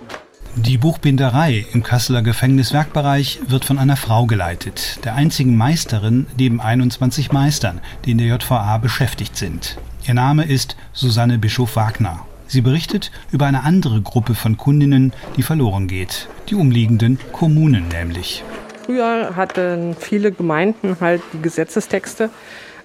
Die 0.54 0.76
Buchbinderei 0.76 1.64
im 1.72 1.82
Kasseler 1.82 2.20
Gefängniswerkbereich 2.20 3.40
wird 3.48 3.64
von 3.64 3.78
einer 3.78 3.96
Frau 3.96 4.26
geleitet, 4.26 5.02
der 5.02 5.14
einzigen 5.14 5.56
Meisterin 5.56 6.26
neben 6.36 6.60
21 6.60 7.32
Meistern, 7.32 7.80
die 8.04 8.10
in 8.10 8.18
der 8.18 8.26
JVA 8.26 8.76
beschäftigt 8.76 9.34
sind. 9.34 9.78
Ihr 10.06 10.12
Name 10.12 10.44
ist 10.44 10.76
Susanne 10.92 11.38
Bischof-Wagner. 11.38 12.26
Sie 12.48 12.60
berichtet 12.60 13.10
über 13.30 13.46
eine 13.46 13.62
andere 13.62 14.02
Gruppe 14.02 14.34
von 14.34 14.58
Kundinnen, 14.58 15.14
die 15.38 15.42
verloren 15.42 15.88
geht. 15.88 16.28
Die 16.50 16.54
umliegenden 16.54 17.18
Kommunen 17.32 17.88
nämlich. 17.88 18.44
Früher 18.84 19.34
hatten 19.34 19.96
viele 19.98 20.32
Gemeinden 20.32 20.98
halt 21.00 21.22
die 21.32 21.40
Gesetzestexte 21.40 22.28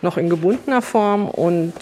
noch 0.02 0.16
in 0.16 0.30
gebundener 0.30 0.82
Form 0.82 1.28
und 1.28 1.74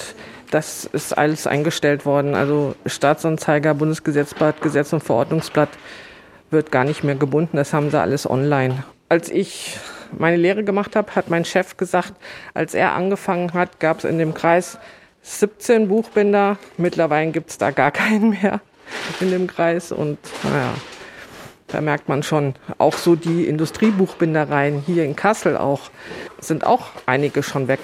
das 0.51 0.85
ist 0.85 1.17
alles 1.17 1.47
eingestellt 1.47 2.05
worden. 2.05 2.35
Also 2.35 2.75
Staatsanzeiger, 2.85 3.73
Bundesgesetzblatt, 3.73 4.61
Gesetz- 4.61 4.93
und 4.93 5.03
Verordnungsblatt 5.03 5.69
wird 6.51 6.71
gar 6.71 6.83
nicht 6.83 7.03
mehr 7.03 7.15
gebunden. 7.15 7.57
Das 7.57 7.73
haben 7.73 7.89
sie 7.89 7.99
alles 7.99 8.29
online. 8.29 8.83
Als 9.09 9.29
ich 9.29 9.77
meine 10.17 10.37
Lehre 10.37 10.63
gemacht 10.63 10.95
habe, 10.95 11.15
hat 11.15 11.29
mein 11.29 11.45
Chef 11.45 11.77
gesagt, 11.77 12.13
als 12.53 12.73
er 12.73 12.93
angefangen 12.93 13.53
hat, 13.53 13.79
gab 13.79 13.99
es 13.99 14.03
in 14.05 14.17
dem 14.17 14.33
Kreis 14.33 14.77
17 15.23 15.87
Buchbinder. 15.87 16.57
Mittlerweile 16.77 17.31
gibt 17.31 17.49
es 17.49 17.57
da 17.57 17.71
gar 17.71 17.91
keinen 17.91 18.29
mehr 18.29 18.61
in 19.19 19.31
dem 19.31 19.47
Kreis. 19.47 19.91
Und 19.91 20.17
naja, 20.43 20.73
da 21.67 21.81
merkt 21.81 22.07
man 22.07 22.23
schon, 22.23 22.55
auch 22.77 22.93
so 22.93 23.15
die 23.15 23.45
Industriebuchbindereien 23.45 24.83
hier 24.85 25.03
in 25.03 25.15
Kassel 25.15 25.57
auch, 25.57 25.89
sind 26.39 26.65
auch 26.65 26.87
einige 27.05 27.43
schon 27.43 27.67
weg. 27.67 27.79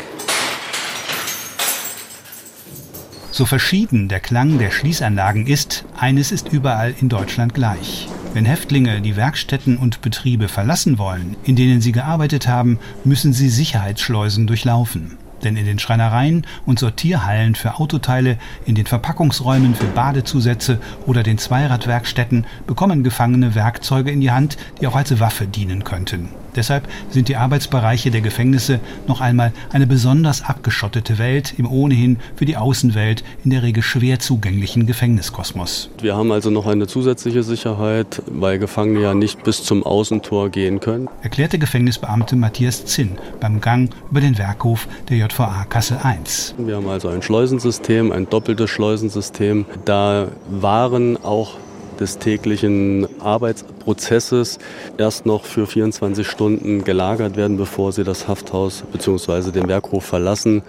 So 3.31 3.45
verschieden 3.45 4.09
der 4.09 4.19
Klang 4.19 4.59
der 4.59 4.71
Schließanlagen 4.71 5.47
ist, 5.47 5.85
eines 5.97 6.33
ist 6.33 6.51
überall 6.51 6.93
in 6.99 7.07
Deutschland 7.07 7.53
gleich. 7.53 8.09
Wenn 8.33 8.43
Häftlinge 8.43 9.01
die 9.01 9.15
Werkstätten 9.15 9.77
und 9.77 10.01
Betriebe 10.01 10.49
verlassen 10.49 10.97
wollen, 10.97 11.37
in 11.43 11.55
denen 11.55 11.79
sie 11.79 11.93
gearbeitet 11.93 12.49
haben, 12.49 12.77
müssen 13.05 13.31
sie 13.31 13.49
Sicherheitsschleusen 13.49 14.47
durchlaufen. 14.47 15.17
Denn 15.43 15.55
in 15.55 15.65
den 15.65 15.79
Schreinereien 15.79 16.45
und 16.65 16.79
Sortierhallen 16.79 17.55
für 17.55 17.79
Autoteile, 17.79 18.37
in 18.65 18.75
den 18.75 18.85
Verpackungsräumen 18.85 19.75
für 19.75 19.87
Badezusätze 19.87 20.79
oder 21.05 21.23
den 21.23 21.37
Zweiradwerkstätten 21.37 22.45
bekommen 22.67 23.03
Gefangene 23.03 23.55
Werkzeuge 23.55 24.11
in 24.11 24.21
die 24.21 24.31
Hand, 24.31 24.57
die 24.79 24.87
auch 24.87 24.95
als 24.95 25.19
Waffe 25.19 25.47
dienen 25.47 25.83
könnten. 25.83 26.29
Deshalb 26.55 26.87
sind 27.09 27.29
die 27.29 27.37
Arbeitsbereiche 27.37 28.11
der 28.11 28.21
Gefängnisse 28.21 28.79
noch 29.07 29.21
einmal 29.21 29.53
eine 29.71 29.87
besonders 29.87 30.43
abgeschottete 30.43 31.17
Welt 31.17 31.53
im 31.57 31.65
ohnehin 31.65 32.17
für 32.35 32.45
die 32.45 32.57
Außenwelt 32.57 33.23
in 33.43 33.51
der 33.51 33.63
Regel 33.63 33.83
schwer 33.83 34.19
zugänglichen 34.19 34.85
Gefängniskosmos. 34.85 35.89
Wir 36.01 36.15
haben 36.15 36.31
also 36.31 36.49
noch 36.49 36.67
eine 36.67 36.87
zusätzliche 36.87 37.43
Sicherheit, 37.43 38.21
weil 38.27 38.59
Gefangene 38.59 39.01
ja 39.01 39.13
nicht 39.13 39.43
bis 39.43 39.63
zum 39.63 39.83
Außentor 39.83 40.49
gehen 40.49 40.79
können. 40.79 41.07
Erklärte 41.21 41.57
Gefängnisbeamte 41.57 42.35
Matthias 42.35 42.85
Zinn 42.85 43.11
beim 43.39 43.61
Gang 43.61 43.93
über 44.09 44.19
den 44.19 44.37
Werkhof 44.37 44.87
der 45.09 45.17
JVA 45.31 45.65
Kassel 45.69 45.97
I. 46.03 46.17
Wir 46.57 46.75
haben 46.75 46.89
also 46.89 47.07
ein 47.07 47.21
Schleusensystem, 47.21 48.11
ein 48.11 48.29
doppeltes 48.29 48.69
Schleusensystem. 48.69 49.65
Da 49.85 50.27
waren 50.49 51.23
auch 51.23 51.55
des 51.99 52.17
täglichen 52.17 53.07
Arbeitsprozesses 53.21 54.59
erst 54.97 55.25
noch 55.25 55.45
für 55.45 55.67
24 55.67 56.27
Stunden 56.27 56.83
gelagert 56.83 57.37
werden, 57.37 57.57
bevor 57.57 57.91
sie 57.91 58.03
das 58.03 58.27
Hafthaus 58.27 58.83
bzw. 58.91 59.51
den 59.51 59.67
Werkhof 59.67 60.03
verlassen 60.03 60.63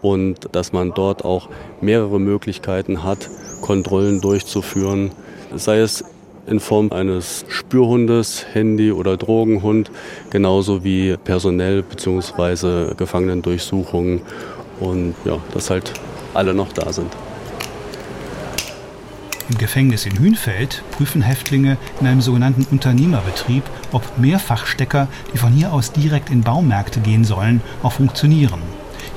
und 0.00 0.48
dass 0.52 0.72
man 0.72 0.92
dort 0.94 1.24
auch 1.24 1.48
mehrere 1.80 2.20
Möglichkeiten 2.20 3.02
hat, 3.02 3.28
Kontrollen 3.60 4.20
durchzuführen, 4.20 5.10
sei 5.54 5.80
es 5.80 6.04
in 6.48 6.60
Form 6.60 6.92
eines 6.92 7.44
Spürhundes, 7.48 8.46
Handy- 8.52 8.92
oder 8.92 9.16
Drogenhund, 9.16 9.90
genauso 10.30 10.84
wie 10.84 11.16
personell 11.16 11.82
bzw. 11.82 12.94
Gefangenendurchsuchungen 12.94 14.22
und 14.80 15.14
ja, 15.24 15.38
dass 15.52 15.70
halt 15.70 15.92
alle 16.34 16.54
noch 16.54 16.72
da 16.72 16.92
sind. 16.92 17.12
Im 19.50 19.56
Gefängnis 19.56 20.04
in 20.04 20.18
Hünfeld 20.18 20.82
prüfen 20.90 21.22
Häftlinge 21.22 21.78
in 22.00 22.06
einem 22.06 22.20
sogenannten 22.20 22.66
Unternehmerbetrieb, 22.70 23.62
ob 23.92 24.02
Mehrfachstecker, 24.18 25.08
die 25.32 25.38
von 25.38 25.52
hier 25.52 25.72
aus 25.72 25.92
direkt 25.92 26.28
in 26.28 26.42
Baumärkte 26.42 27.00
gehen 27.00 27.24
sollen, 27.24 27.62
auch 27.82 27.92
funktionieren. 27.92 28.60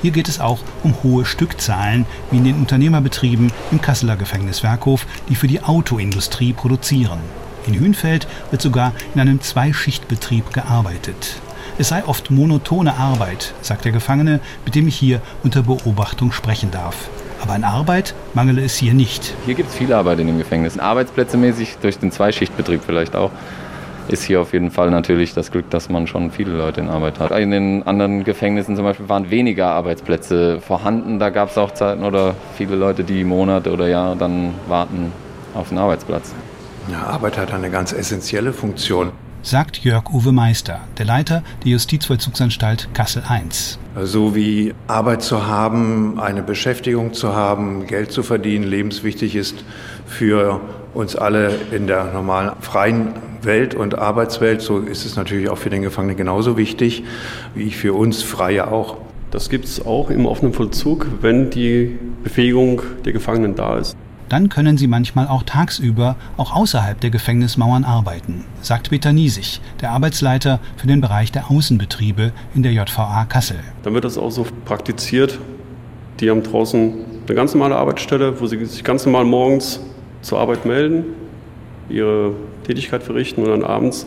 Hier 0.02 0.10
geht 0.10 0.28
es 0.28 0.40
auch 0.40 0.58
um 0.82 0.96
hohe 1.04 1.24
Stückzahlen, 1.24 2.06
wie 2.32 2.38
in 2.38 2.44
den 2.44 2.56
Unternehmerbetrieben 2.56 3.52
im 3.70 3.80
Kasseler 3.80 4.16
Gefängnis 4.16 4.64
Werkhof, 4.64 5.06
die 5.28 5.36
für 5.36 5.46
die 5.46 5.62
Autoindustrie 5.62 6.52
produzieren. 6.52 7.20
In 7.68 7.78
Hünfeld 7.78 8.26
wird 8.50 8.60
sogar 8.60 8.92
in 9.14 9.20
einem 9.20 9.40
Zweischichtbetrieb 9.40 10.52
gearbeitet. 10.52 11.40
Es 11.78 11.88
sei 11.88 12.04
oft 12.04 12.32
monotone 12.32 12.96
Arbeit, 12.96 13.54
sagt 13.62 13.84
der 13.84 13.92
Gefangene, 13.92 14.40
mit 14.64 14.74
dem 14.74 14.88
ich 14.88 14.96
hier 14.96 15.22
unter 15.44 15.62
Beobachtung 15.62 16.32
sprechen 16.32 16.72
darf. 16.72 17.08
Aber 17.40 17.52
an 17.52 17.62
Arbeit 17.62 18.14
mangele 18.34 18.62
es 18.62 18.76
hier 18.76 18.94
nicht. 18.94 19.34
Hier 19.46 19.54
gibt 19.54 19.70
es 19.70 19.76
viel 19.76 19.92
Arbeit 19.92 20.18
in 20.18 20.26
dem 20.26 20.38
Gefängnis. 20.38 20.78
Arbeitsplätze 20.78 21.36
mäßig 21.36 21.76
durch 21.80 21.98
den 21.98 22.10
Zweischichtbetrieb 22.10 22.82
vielleicht 22.84 23.14
auch. 23.14 23.30
Ist 24.08 24.24
hier 24.24 24.40
auf 24.40 24.52
jeden 24.52 24.70
Fall 24.70 24.90
natürlich 24.90 25.34
das 25.34 25.50
Glück, 25.50 25.70
dass 25.70 25.88
man 25.88 26.06
schon 26.06 26.30
viele 26.30 26.52
Leute 26.52 26.80
in 26.80 26.88
Arbeit 26.88 27.18
hat. 27.18 27.30
In 27.32 27.50
den 27.50 27.82
anderen 27.84 28.24
Gefängnissen 28.24 28.76
zum 28.76 28.84
Beispiel 28.84 29.08
waren 29.08 29.30
weniger 29.30 29.68
Arbeitsplätze 29.68 30.60
vorhanden. 30.60 31.18
Da 31.18 31.30
gab 31.30 31.50
es 31.50 31.58
auch 31.58 31.72
Zeiten 31.72 32.04
oder 32.04 32.34
viele 32.56 32.76
Leute, 32.76 33.04
die 33.04 33.24
Monate 33.24 33.72
oder 33.72 33.88
Jahre 33.88 34.16
dann 34.16 34.54
warten 34.68 35.12
auf 35.54 35.70
einen 35.70 35.78
Arbeitsplatz. 35.78 36.32
Ja, 36.90 37.04
Arbeit 37.04 37.38
hat 37.38 37.52
eine 37.52 37.70
ganz 37.70 37.92
essentielle 37.92 38.52
Funktion 38.52 39.12
sagt 39.42 39.78
Jörg-Uwe 39.78 40.32
Meister, 40.32 40.80
der 40.98 41.06
Leiter 41.06 41.42
der 41.64 41.72
Justizvollzugsanstalt 41.72 42.94
Kassel 42.94 43.22
I. 43.28 43.42
So 44.04 44.34
wie 44.34 44.72
Arbeit 44.86 45.22
zu 45.22 45.46
haben, 45.46 46.20
eine 46.20 46.42
Beschäftigung 46.42 47.12
zu 47.12 47.34
haben, 47.34 47.86
Geld 47.86 48.12
zu 48.12 48.22
verdienen, 48.22 48.64
lebenswichtig 48.64 49.34
ist 49.36 49.64
für 50.06 50.60
uns 50.94 51.16
alle 51.16 51.50
in 51.70 51.86
der 51.86 52.12
normalen 52.12 52.52
freien 52.60 53.14
Welt 53.42 53.74
und 53.74 53.98
Arbeitswelt, 53.98 54.62
so 54.62 54.78
ist 54.78 55.04
es 55.04 55.16
natürlich 55.16 55.48
auch 55.48 55.58
für 55.58 55.70
den 55.70 55.82
Gefangenen 55.82 56.16
genauso 56.16 56.56
wichtig, 56.56 57.04
wie 57.54 57.70
für 57.70 57.94
uns 57.94 58.22
Freie 58.22 58.70
auch. 58.70 58.98
Das 59.30 59.48
gibt 59.48 59.64
es 59.64 59.84
auch 59.84 60.10
im 60.10 60.26
offenen 60.26 60.52
Vollzug, 60.52 61.06
wenn 61.22 61.50
die 61.50 61.98
Befähigung 62.22 62.82
der 63.04 63.12
Gefangenen 63.12 63.54
da 63.54 63.78
ist. 63.78 63.96
Dann 64.28 64.48
können 64.48 64.78
sie 64.78 64.86
manchmal 64.86 65.28
auch 65.28 65.42
tagsüber, 65.42 66.16
auch 66.38 66.54
außerhalb 66.54 66.98
der 67.00 67.10
Gefängnismauern 67.10 67.84
arbeiten, 67.84 68.44
sagt 68.62 68.88
Peter 68.88 69.12
Niesig, 69.12 69.60
der 69.82 69.90
Arbeitsleiter 69.90 70.58
für 70.76 70.86
den 70.86 71.02
Bereich 71.02 71.32
der 71.32 71.50
Außenbetriebe 71.50 72.32
in 72.54 72.62
der 72.62 72.72
JVA 72.72 73.26
Kassel. 73.26 73.58
Dann 73.82 73.92
wird 73.92 74.04
das 74.04 74.16
auch 74.16 74.30
so 74.30 74.46
praktiziert. 74.64 75.38
Die 76.20 76.30
haben 76.30 76.42
draußen 76.42 76.94
eine 77.26 77.34
ganz 77.34 77.54
normale 77.54 77.76
Arbeitsstelle, 77.76 78.40
wo 78.40 78.46
sie 78.46 78.64
sich 78.64 78.84
ganz 78.84 79.04
normal 79.04 79.24
morgens 79.24 79.80
zur 80.22 80.38
Arbeit 80.38 80.64
melden, 80.64 81.04
ihre 81.88 82.34
Tätigkeit 82.64 83.02
verrichten 83.02 83.42
und 83.42 83.50
dann 83.50 83.64
abends 83.64 84.06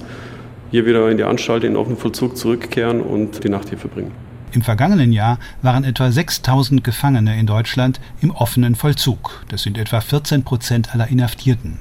hier 0.72 0.86
wieder 0.86 1.10
in 1.10 1.18
die 1.18 1.24
Anstalt 1.24 1.64
in 1.64 1.72
den 1.74 1.78
offenen 1.78 1.98
Vollzug 1.98 2.38
zurückkehren 2.38 3.02
und 3.02 3.44
die 3.44 3.50
Nacht 3.50 3.70
hier 3.70 3.78
verbringen. 3.78 4.12
Im 4.52 4.62
vergangenen 4.62 5.12
Jahr 5.12 5.38
waren 5.62 5.84
etwa 5.84 6.10
6000 6.10 6.82
Gefangene 6.84 7.38
in 7.38 7.46
Deutschland 7.46 8.00
im 8.22 8.32
offenen 8.32 8.76
Vollzug. 8.76 9.44
Das 9.50 9.64
sind 9.64 9.78
etwa 9.78 10.00
14 10.00 10.44
Prozent 10.44 10.94
aller 10.94 11.08
Inhaftierten. 11.08 11.80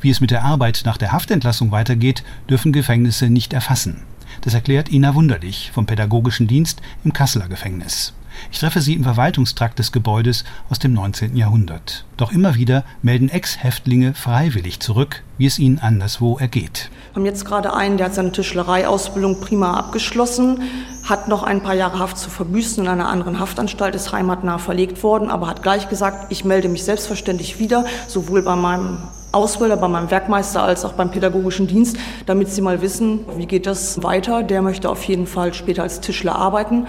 Wie 0.00 0.10
es 0.10 0.20
mit 0.20 0.32
der 0.32 0.42
Arbeit 0.42 0.82
nach 0.84 0.96
der 0.96 1.12
Haftentlassung 1.12 1.70
weitergeht, 1.70 2.24
dürfen 2.50 2.72
Gefängnisse 2.72 3.30
nicht 3.30 3.52
erfassen. 3.52 4.02
Das 4.40 4.54
erklärt 4.54 4.90
Ina 4.90 5.14
Wunderlich 5.14 5.70
vom 5.72 5.86
Pädagogischen 5.86 6.48
Dienst 6.48 6.82
im 7.04 7.12
Kasseler 7.12 7.48
Gefängnis. 7.48 8.12
Ich 8.50 8.58
treffe 8.58 8.80
sie 8.80 8.94
im 8.94 9.04
Verwaltungstrakt 9.04 9.78
des 9.78 9.92
Gebäudes 9.92 10.44
aus 10.70 10.78
dem 10.78 10.92
19. 10.92 11.36
Jahrhundert. 11.36 12.04
Doch 12.16 12.32
immer 12.32 12.54
wieder 12.54 12.84
melden 13.02 13.28
Ex-Häftlinge 13.28 14.14
freiwillig 14.14 14.80
zurück, 14.80 15.22
wie 15.38 15.46
es 15.46 15.58
ihnen 15.58 15.78
anderswo 15.78 16.38
ergeht. 16.38 16.90
Wir 17.12 17.20
haben 17.20 17.26
jetzt 17.26 17.44
gerade 17.44 17.74
einen, 17.74 17.96
der 17.96 18.06
hat 18.06 18.14
seine 18.14 18.32
Tischlereiausbildung 18.32 19.40
prima 19.40 19.74
abgeschlossen, 19.74 20.62
hat 21.04 21.28
noch 21.28 21.42
ein 21.42 21.62
paar 21.62 21.74
Jahre 21.74 21.98
Haft 21.98 22.18
zu 22.18 22.30
verbüßen 22.30 22.84
in 22.84 22.90
einer 22.90 23.08
anderen 23.08 23.38
Haftanstalt, 23.38 23.94
ist 23.94 24.12
heimatnah 24.12 24.58
verlegt 24.58 25.02
worden, 25.02 25.30
aber 25.30 25.46
hat 25.46 25.62
gleich 25.62 25.88
gesagt, 25.88 26.32
ich 26.32 26.44
melde 26.44 26.68
mich 26.68 26.84
selbstverständlich 26.84 27.58
wieder, 27.58 27.84
sowohl 28.08 28.42
bei 28.42 28.56
meinem 28.56 28.98
Ausbilder, 29.32 29.76
bei 29.76 29.88
meinem 29.88 30.10
Werkmeister 30.10 30.62
als 30.62 30.84
auch 30.84 30.94
beim 30.94 31.10
pädagogischen 31.10 31.66
Dienst, 31.66 31.96
damit 32.24 32.48
sie 32.48 32.62
mal 32.62 32.80
wissen, 32.80 33.20
wie 33.36 33.46
geht 33.46 33.66
das 33.66 34.02
weiter. 34.02 34.42
Der 34.42 34.62
möchte 34.62 34.88
auf 34.88 35.04
jeden 35.04 35.26
Fall 35.26 35.52
später 35.52 35.82
als 35.82 36.00
Tischler 36.00 36.34
arbeiten. 36.34 36.86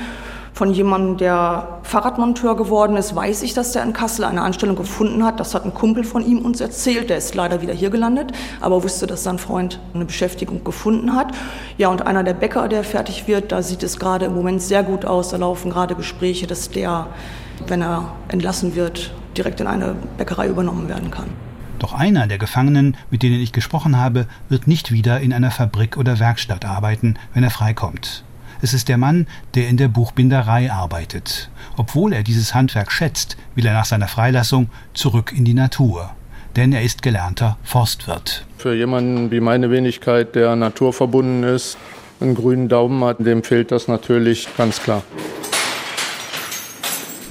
Von 0.58 0.74
jemandem, 0.74 1.18
der 1.18 1.82
Fahrradmonteur 1.84 2.58
geworden 2.58 2.98
ist, 2.98 3.16
weiß 3.16 3.44
ich, 3.44 3.54
dass 3.54 3.74
der 3.74 3.84
in 3.84 3.94
Kassel 3.94 4.26
eine 4.26 4.42
Anstellung 4.42 4.76
gefunden 4.76 5.24
hat. 5.24 5.40
Das 5.40 5.54
hat 5.54 5.66
ein 5.66 5.74
Kumpel 5.76 6.04
von 6.04 6.26
ihm 6.26 6.40
uns 6.40 6.60
erzählt. 6.62 7.12
Der 7.12 7.18
ist 7.18 7.36
leider 7.36 7.62
wieder 7.62 7.76
hier 7.76 7.92
gelandet, 7.92 8.32
aber 8.60 8.84
wusste, 8.84 9.06
dass 9.06 9.22
sein 9.22 9.38
Freund 9.38 9.80
eine 9.94 10.06
Beschäftigung 10.06 10.64
gefunden 10.64 11.14
hat. 11.14 11.32
Ja, 11.78 11.90
und 11.90 12.08
einer 12.08 12.24
der 12.24 12.34
Bäcker, 12.34 12.70
der 12.70 12.84
fertig 12.84 13.28
wird, 13.28 13.52
da 13.52 13.62
sieht 13.62 13.84
es 13.84 14.00
gerade 14.00 14.26
im 14.26 14.34
Moment 14.34 14.60
sehr 14.64 14.82
gut 14.82 15.06
aus. 15.06 15.30
Da 15.30 15.38
laufen 15.38 15.70
gerade 15.70 15.94
Gespräche, 15.94 16.48
dass 16.48 16.72
der, 16.72 17.06
wenn 17.68 17.84
er 17.84 18.14
entlassen 18.30 18.76
wird, 18.76 19.14
direkt 19.38 19.62
in 19.62 19.68
eine 19.68 19.96
Bäckerei 20.18 20.48
übernommen 20.48 20.90
werden 20.90 21.12
kann. 21.12 21.28
Doch 21.78 21.94
einer 21.94 22.26
der 22.26 22.40
Gefangenen, 22.40 22.98
mit 23.12 23.22
denen 23.22 23.40
ich 23.40 23.54
gesprochen 23.54 23.96
habe, 23.96 24.26
wird 24.50 24.66
nicht 24.66 24.92
wieder 24.92 25.20
in 25.20 25.34
einer 25.34 25.52
Fabrik 25.52 25.98
oder 25.98 26.18
Werkstatt 26.18 26.66
arbeiten, 26.66 27.14
wenn 27.36 27.44
er 27.44 27.52
freikommt. 27.52 28.24
Es 28.62 28.74
ist 28.74 28.90
der 28.90 28.98
Mann, 28.98 29.28
der 29.56 29.68
in 29.68 29.78
der 29.78 29.88
Buchbinderei 29.88 30.72
arbeitet. 30.72 31.50
Obwohl 31.78 32.14
er 32.14 32.24
dieses 32.24 32.56
Handwerk 32.56 32.92
schätzt, 32.92 33.38
will 33.56 33.66
er 33.66 33.74
nach 33.74 33.86
seiner 33.86 34.08
Freilassung 34.08 34.70
zurück 34.94 35.32
in 35.36 35.46
die 35.46 35.54
Natur. 35.54 36.12
Denn 36.56 36.74
er 36.74 36.82
ist 36.82 37.04
gelernter 37.04 37.58
Forstwirt. 37.64 38.46
Für 38.58 38.74
jemanden 38.74 39.30
wie 39.30 39.40
meine 39.40 39.70
Wenigkeit, 39.70 40.34
der 40.34 40.56
naturverbunden 40.56 41.44
ist, 41.44 41.78
einen 42.20 42.34
grünen 42.34 42.68
Daumen 42.68 43.04
hat, 43.04 43.18
dem 43.20 43.44
fehlt 43.44 43.72
das 43.72 43.88
natürlich 43.88 44.48
ganz 44.58 44.82
klar. 44.82 45.04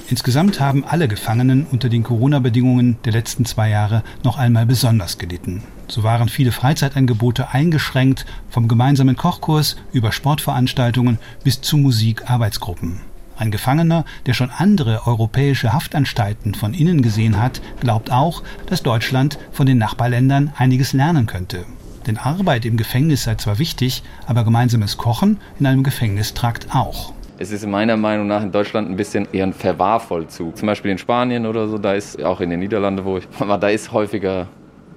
Insgesamt 0.09 0.61
haben 0.61 0.85
alle 0.85 1.09
Gefangenen 1.09 1.67
unter 1.69 1.89
den 1.89 2.03
Corona-Bedingungen 2.03 2.97
der 3.03 3.11
letzten 3.11 3.43
zwei 3.43 3.69
Jahre 3.69 4.03
noch 4.23 4.37
einmal 4.37 4.65
besonders 4.65 5.17
gelitten. 5.17 5.63
So 5.89 6.01
waren 6.03 6.29
viele 6.29 6.53
Freizeitangebote 6.53 7.49
eingeschränkt, 7.51 8.25
vom 8.49 8.69
gemeinsamen 8.69 9.17
Kochkurs 9.17 9.75
über 9.91 10.13
Sportveranstaltungen 10.13 11.19
bis 11.43 11.59
zu 11.59 11.75
Musikarbeitsgruppen. 11.75 13.01
Ein 13.37 13.51
Gefangener, 13.51 14.05
der 14.25 14.33
schon 14.33 14.49
andere 14.49 15.05
europäische 15.05 15.73
Haftanstalten 15.73 16.55
von 16.55 16.73
innen 16.73 17.01
gesehen 17.01 17.41
hat, 17.41 17.61
glaubt 17.81 18.09
auch, 18.09 18.43
dass 18.65 18.83
Deutschland 18.83 19.37
von 19.51 19.67
den 19.67 19.77
Nachbarländern 19.77 20.53
einiges 20.57 20.93
lernen 20.93 21.27
könnte. 21.27 21.65
Denn 22.07 22.17
Arbeit 22.17 22.65
im 22.65 22.77
Gefängnis 22.77 23.23
sei 23.23 23.35
zwar 23.35 23.59
wichtig, 23.59 24.03
aber 24.25 24.45
gemeinsames 24.45 24.95
Kochen 24.95 25.37
in 25.59 25.65
einem 25.65 25.83
Gefängnistrakt 25.83 26.73
auch. 26.73 27.13
Es 27.39 27.51
ist 27.51 27.67
meiner 27.67 27.97
Meinung 27.97 28.25
nach 28.25 28.41
in 28.41 28.51
Deutschland 28.51 28.89
ein 28.89 28.95
bisschen 28.95 29.27
eher 29.31 29.45
ein 29.45 29.53
Verwahrvollzug. 29.53 30.57
Zum 30.57 30.65
Beispiel 30.65 30.89
in 30.89 30.97
Spanien 30.97 31.45
oder 31.45 31.67
so, 31.67 31.77
da 31.77 31.93
ist 31.93 32.21
auch 32.23 32.41
in 32.41 32.49
den 32.49 32.59
Niederlanden, 32.59 33.05
wo 33.05 33.17
ich 33.19 33.27
war, 33.39 33.59
da 33.59 33.69
ist 33.69 33.91
häufiger 33.91 34.47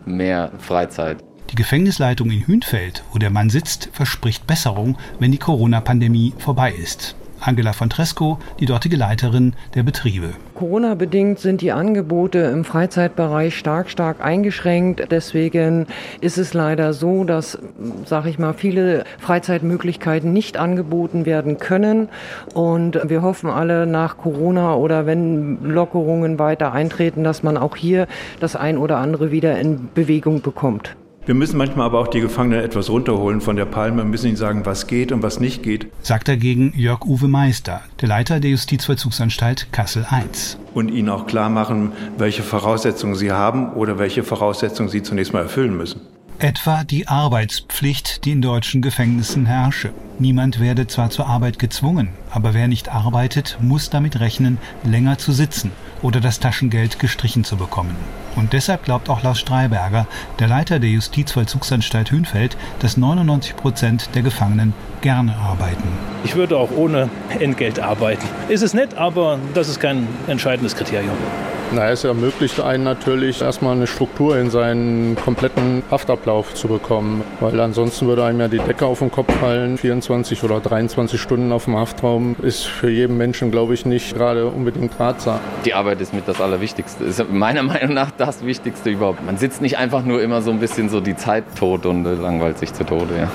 mehr 0.06 0.50
Freizeit. 0.58 1.18
Die 1.50 1.54
Gefängnisleitung 1.54 2.30
in 2.30 2.46
Hünfeld, 2.46 3.04
wo 3.12 3.18
der 3.18 3.28
Mann 3.28 3.50
sitzt, 3.50 3.90
verspricht 3.92 4.46
Besserung, 4.46 4.96
wenn 5.18 5.32
die 5.32 5.38
Corona-Pandemie 5.38 6.32
vorbei 6.38 6.72
ist. 6.72 7.14
Angela 7.40 7.72
von 7.72 7.90
Tresco, 7.90 8.38
die 8.58 8.66
dortige 8.66 8.96
Leiterin 8.96 9.54
der 9.74 9.82
Betriebe. 9.82 10.30
Corona-bedingt 10.54 11.38
sind 11.38 11.62
die 11.62 11.72
Angebote 11.72 12.38
im 12.38 12.64
Freizeitbereich 12.64 13.56
stark, 13.56 13.90
stark 13.90 14.22
eingeschränkt. 14.22 15.10
Deswegen 15.10 15.86
ist 16.20 16.38
es 16.38 16.52
leider 16.52 16.92
so, 16.92 17.24
dass, 17.24 17.58
sage 18.04 18.28
ich 18.28 18.38
mal, 18.38 18.52
viele 18.52 19.04
Freizeitmöglichkeiten 19.18 20.32
nicht 20.32 20.58
angeboten 20.58 21.26
werden 21.26 21.58
können. 21.58 22.08
Und 22.52 23.00
wir 23.08 23.22
hoffen 23.22 23.48
alle 23.48 23.86
nach 23.86 24.18
Corona 24.18 24.74
oder 24.74 25.06
wenn 25.06 25.62
Lockerungen 25.64 26.38
weiter 26.38 26.72
eintreten, 26.72 27.24
dass 27.24 27.42
man 27.42 27.56
auch 27.56 27.76
hier 27.76 28.06
das 28.38 28.54
ein 28.56 28.76
oder 28.76 28.98
andere 28.98 29.30
wieder 29.30 29.58
in 29.58 29.88
Bewegung 29.94 30.42
bekommt. 30.42 30.96
Wir 31.30 31.36
müssen 31.36 31.58
manchmal 31.58 31.86
aber 31.86 32.00
auch 32.00 32.08
die 32.08 32.20
Gefangenen 32.20 32.64
etwas 32.64 32.90
runterholen 32.90 33.40
von 33.40 33.54
der 33.54 33.64
Palme, 33.64 34.04
müssen 34.04 34.26
ihnen 34.26 34.36
sagen, 34.36 34.66
was 34.66 34.88
geht 34.88 35.12
und 35.12 35.22
was 35.22 35.38
nicht 35.38 35.62
geht. 35.62 35.86
Sagt 36.02 36.26
dagegen 36.26 36.72
Jörg-Uwe 36.76 37.28
Meister, 37.28 37.82
der 38.00 38.08
Leiter 38.08 38.40
der 38.40 38.50
Justizvollzugsanstalt 38.50 39.72
Kassel 39.72 40.04
I. 40.10 40.24
Und 40.74 40.88
ihnen 40.88 41.08
auch 41.08 41.28
klar 41.28 41.48
machen, 41.48 41.92
welche 42.18 42.42
Voraussetzungen 42.42 43.14
sie 43.14 43.30
haben 43.30 43.74
oder 43.74 43.96
welche 43.96 44.24
Voraussetzungen 44.24 44.88
sie 44.88 45.04
zunächst 45.04 45.32
mal 45.32 45.42
erfüllen 45.42 45.76
müssen. 45.76 46.00
Etwa 46.40 46.82
die 46.82 47.06
Arbeitspflicht, 47.06 48.24
die 48.24 48.32
in 48.32 48.42
deutschen 48.42 48.82
Gefängnissen 48.82 49.46
herrsche. 49.46 49.92
Niemand 50.20 50.60
werde 50.60 50.86
zwar 50.86 51.08
zur 51.08 51.28
Arbeit 51.28 51.58
gezwungen, 51.58 52.10
aber 52.30 52.52
wer 52.52 52.68
nicht 52.68 52.90
arbeitet, 52.90 53.56
muss 53.58 53.88
damit 53.88 54.20
rechnen, 54.20 54.58
länger 54.84 55.16
zu 55.16 55.32
sitzen 55.32 55.72
oder 56.02 56.20
das 56.20 56.40
Taschengeld 56.40 56.98
gestrichen 56.98 57.42
zu 57.42 57.56
bekommen. 57.56 57.96
Und 58.36 58.52
deshalb 58.52 58.84
glaubt 58.84 59.08
auch 59.08 59.22
Lars 59.22 59.40
Streiberger, 59.40 60.06
der 60.38 60.46
Leiter 60.46 60.78
der 60.78 60.90
Justizvollzugsanstalt 60.90 62.10
Hünfeld, 62.10 62.58
dass 62.80 62.98
99 62.98 63.56
Prozent 63.56 64.10
der 64.14 64.20
Gefangenen 64.20 64.74
gerne 65.00 65.34
arbeiten. 65.36 65.88
Ich 66.22 66.36
würde 66.36 66.58
auch 66.58 66.70
ohne 66.70 67.08
Entgelt 67.38 67.80
arbeiten. 67.80 68.28
Ist 68.50 68.62
es 68.62 68.74
nett, 68.74 68.98
aber 68.98 69.38
das 69.54 69.70
ist 69.70 69.80
kein 69.80 70.06
entscheidendes 70.26 70.76
Kriterium. 70.76 71.16
Na, 71.72 71.88
es 71.88 72.02
ermöglicht 72.02 72.58
einen 72.58 72.82
natürlich 72.82 73.42
erstmal 73.42 73.76
eine 73.76 73.86
Struktur 73.86 74.36
in 74.36 74.50
seinen 74.50 75.14
kompletten 75.14 75.84
Haftablauf 75.88 76.52
zu 76.54 76.66
bekommen, 76.66 77.22
weil 77.38 77.60
ansonsten 77.60 78.08
würde 78.08 78.24
einem 78.24 78.40
ja 78.40 78.48
die 78.48 78.58
Decke 78.58 78.86
auf 78.86 78.98
den 78.98 79.12
Kopf 79.12 79.32
fallen. 79.38 79.78
24 79.78 80.09
oder 80.10 80.58
23 80.58 81.20
Stunden 81.20 81.52
auf 81.52 81.66
dem 81.66 81.76
Haftraum 81.76 82.34
ist 82.42 82.64
für 82.64 82.90
jeden 82.90 83.16
Menschen, 83.16 83.52
glaube 83.52 83.74
ich, 83.74 83.86
nicht 83.86 84.12
gerade 84.12 84.46
unbedingt 84.46 84.98
ratsam. 84.98 85.38
Die 85.64 85.72
Arbeit 85.72 86.00
ist 86.00 86.12
mit 86.12 86.26
das 86.26 86.40
Allerwichtigste. 86.40 87.04
Ist 87.04 87.30
meiner 87.30 87.62
Meinung 87.62 87.94
nach 87.94 88.10
das 88.10 88.44
Wichtigste 88.44 88.90
überhaupt. 88.90 89.24
Man 89.24 89.38
sitzt 89.38 89.62
nicht 89.62 89.78
einfach 89.78 90.04
nur 90.04 90.20
immer 90.20 90.42
so 90.42 90.50
ein 90.50 90.58
bisschen 90.58 90.88
so 90.88 91.00
die 91.00 91.14
Zeit 91.14 91.44
tot 91.56 91.86
und 91.86 92.02
langweilt 92.02 92.58
sich 92.58 92.72
zu 92.72 92.84
Tode. 92.84 93.16
Ja. 93.16 93.30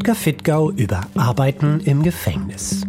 Ludger 0.00 0.14
Fittgau 0.14 0.70
über 0.70 1.02
Arbeiten 1.14 1.80
im 1.80 2.02
Gefängnis. 2.02 2.86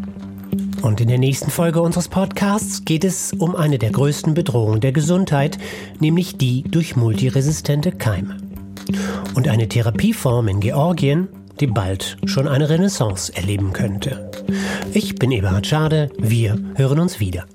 Und 0.82 1.02
in 1.02 1.10
der 1.10 1.18
nächsten 1.18 1.52
Folge 1.52 1.82
unseres 1.82 2.08
Podcasts 2.08 2.86
geht 2.86 3.04
es 3.04 3.34
um 3.34 3.54
eine 3.54 3.78
der 3.78 3.92
größten 3.92 4.34
Bedrohungen 4.34 4.80
der 4.80 4.94
Gesundheit, 4.94 5.58
nämlich 6.00 6.38
die 6.38 6.64
durch 6.64 6.96
multiresistente 6.96 7.92
Keime. 7.92 8.38
Und 9.36 9.50
eine 9.50 9.68
Therapieform 9.68 10.48
in 10.48 10.62
Georgien, 10.62 11.28
die 11.60 11.68
bald 11.68 12.16
schon 12.24 12.48
eine 12.48 12.70
Renaissance 12.70 13.36
erleben 13.36 13.74
könnte. 13.74 14.32
Ich 14.94 15.16
bin 15.16 15.32
Eberhard 15.32 15.68
Schade, 15.68 16.12
wir 16.18 16.58
hören 16.76 17.00
uns 17.00 17.20
wieder. 17.20 17.46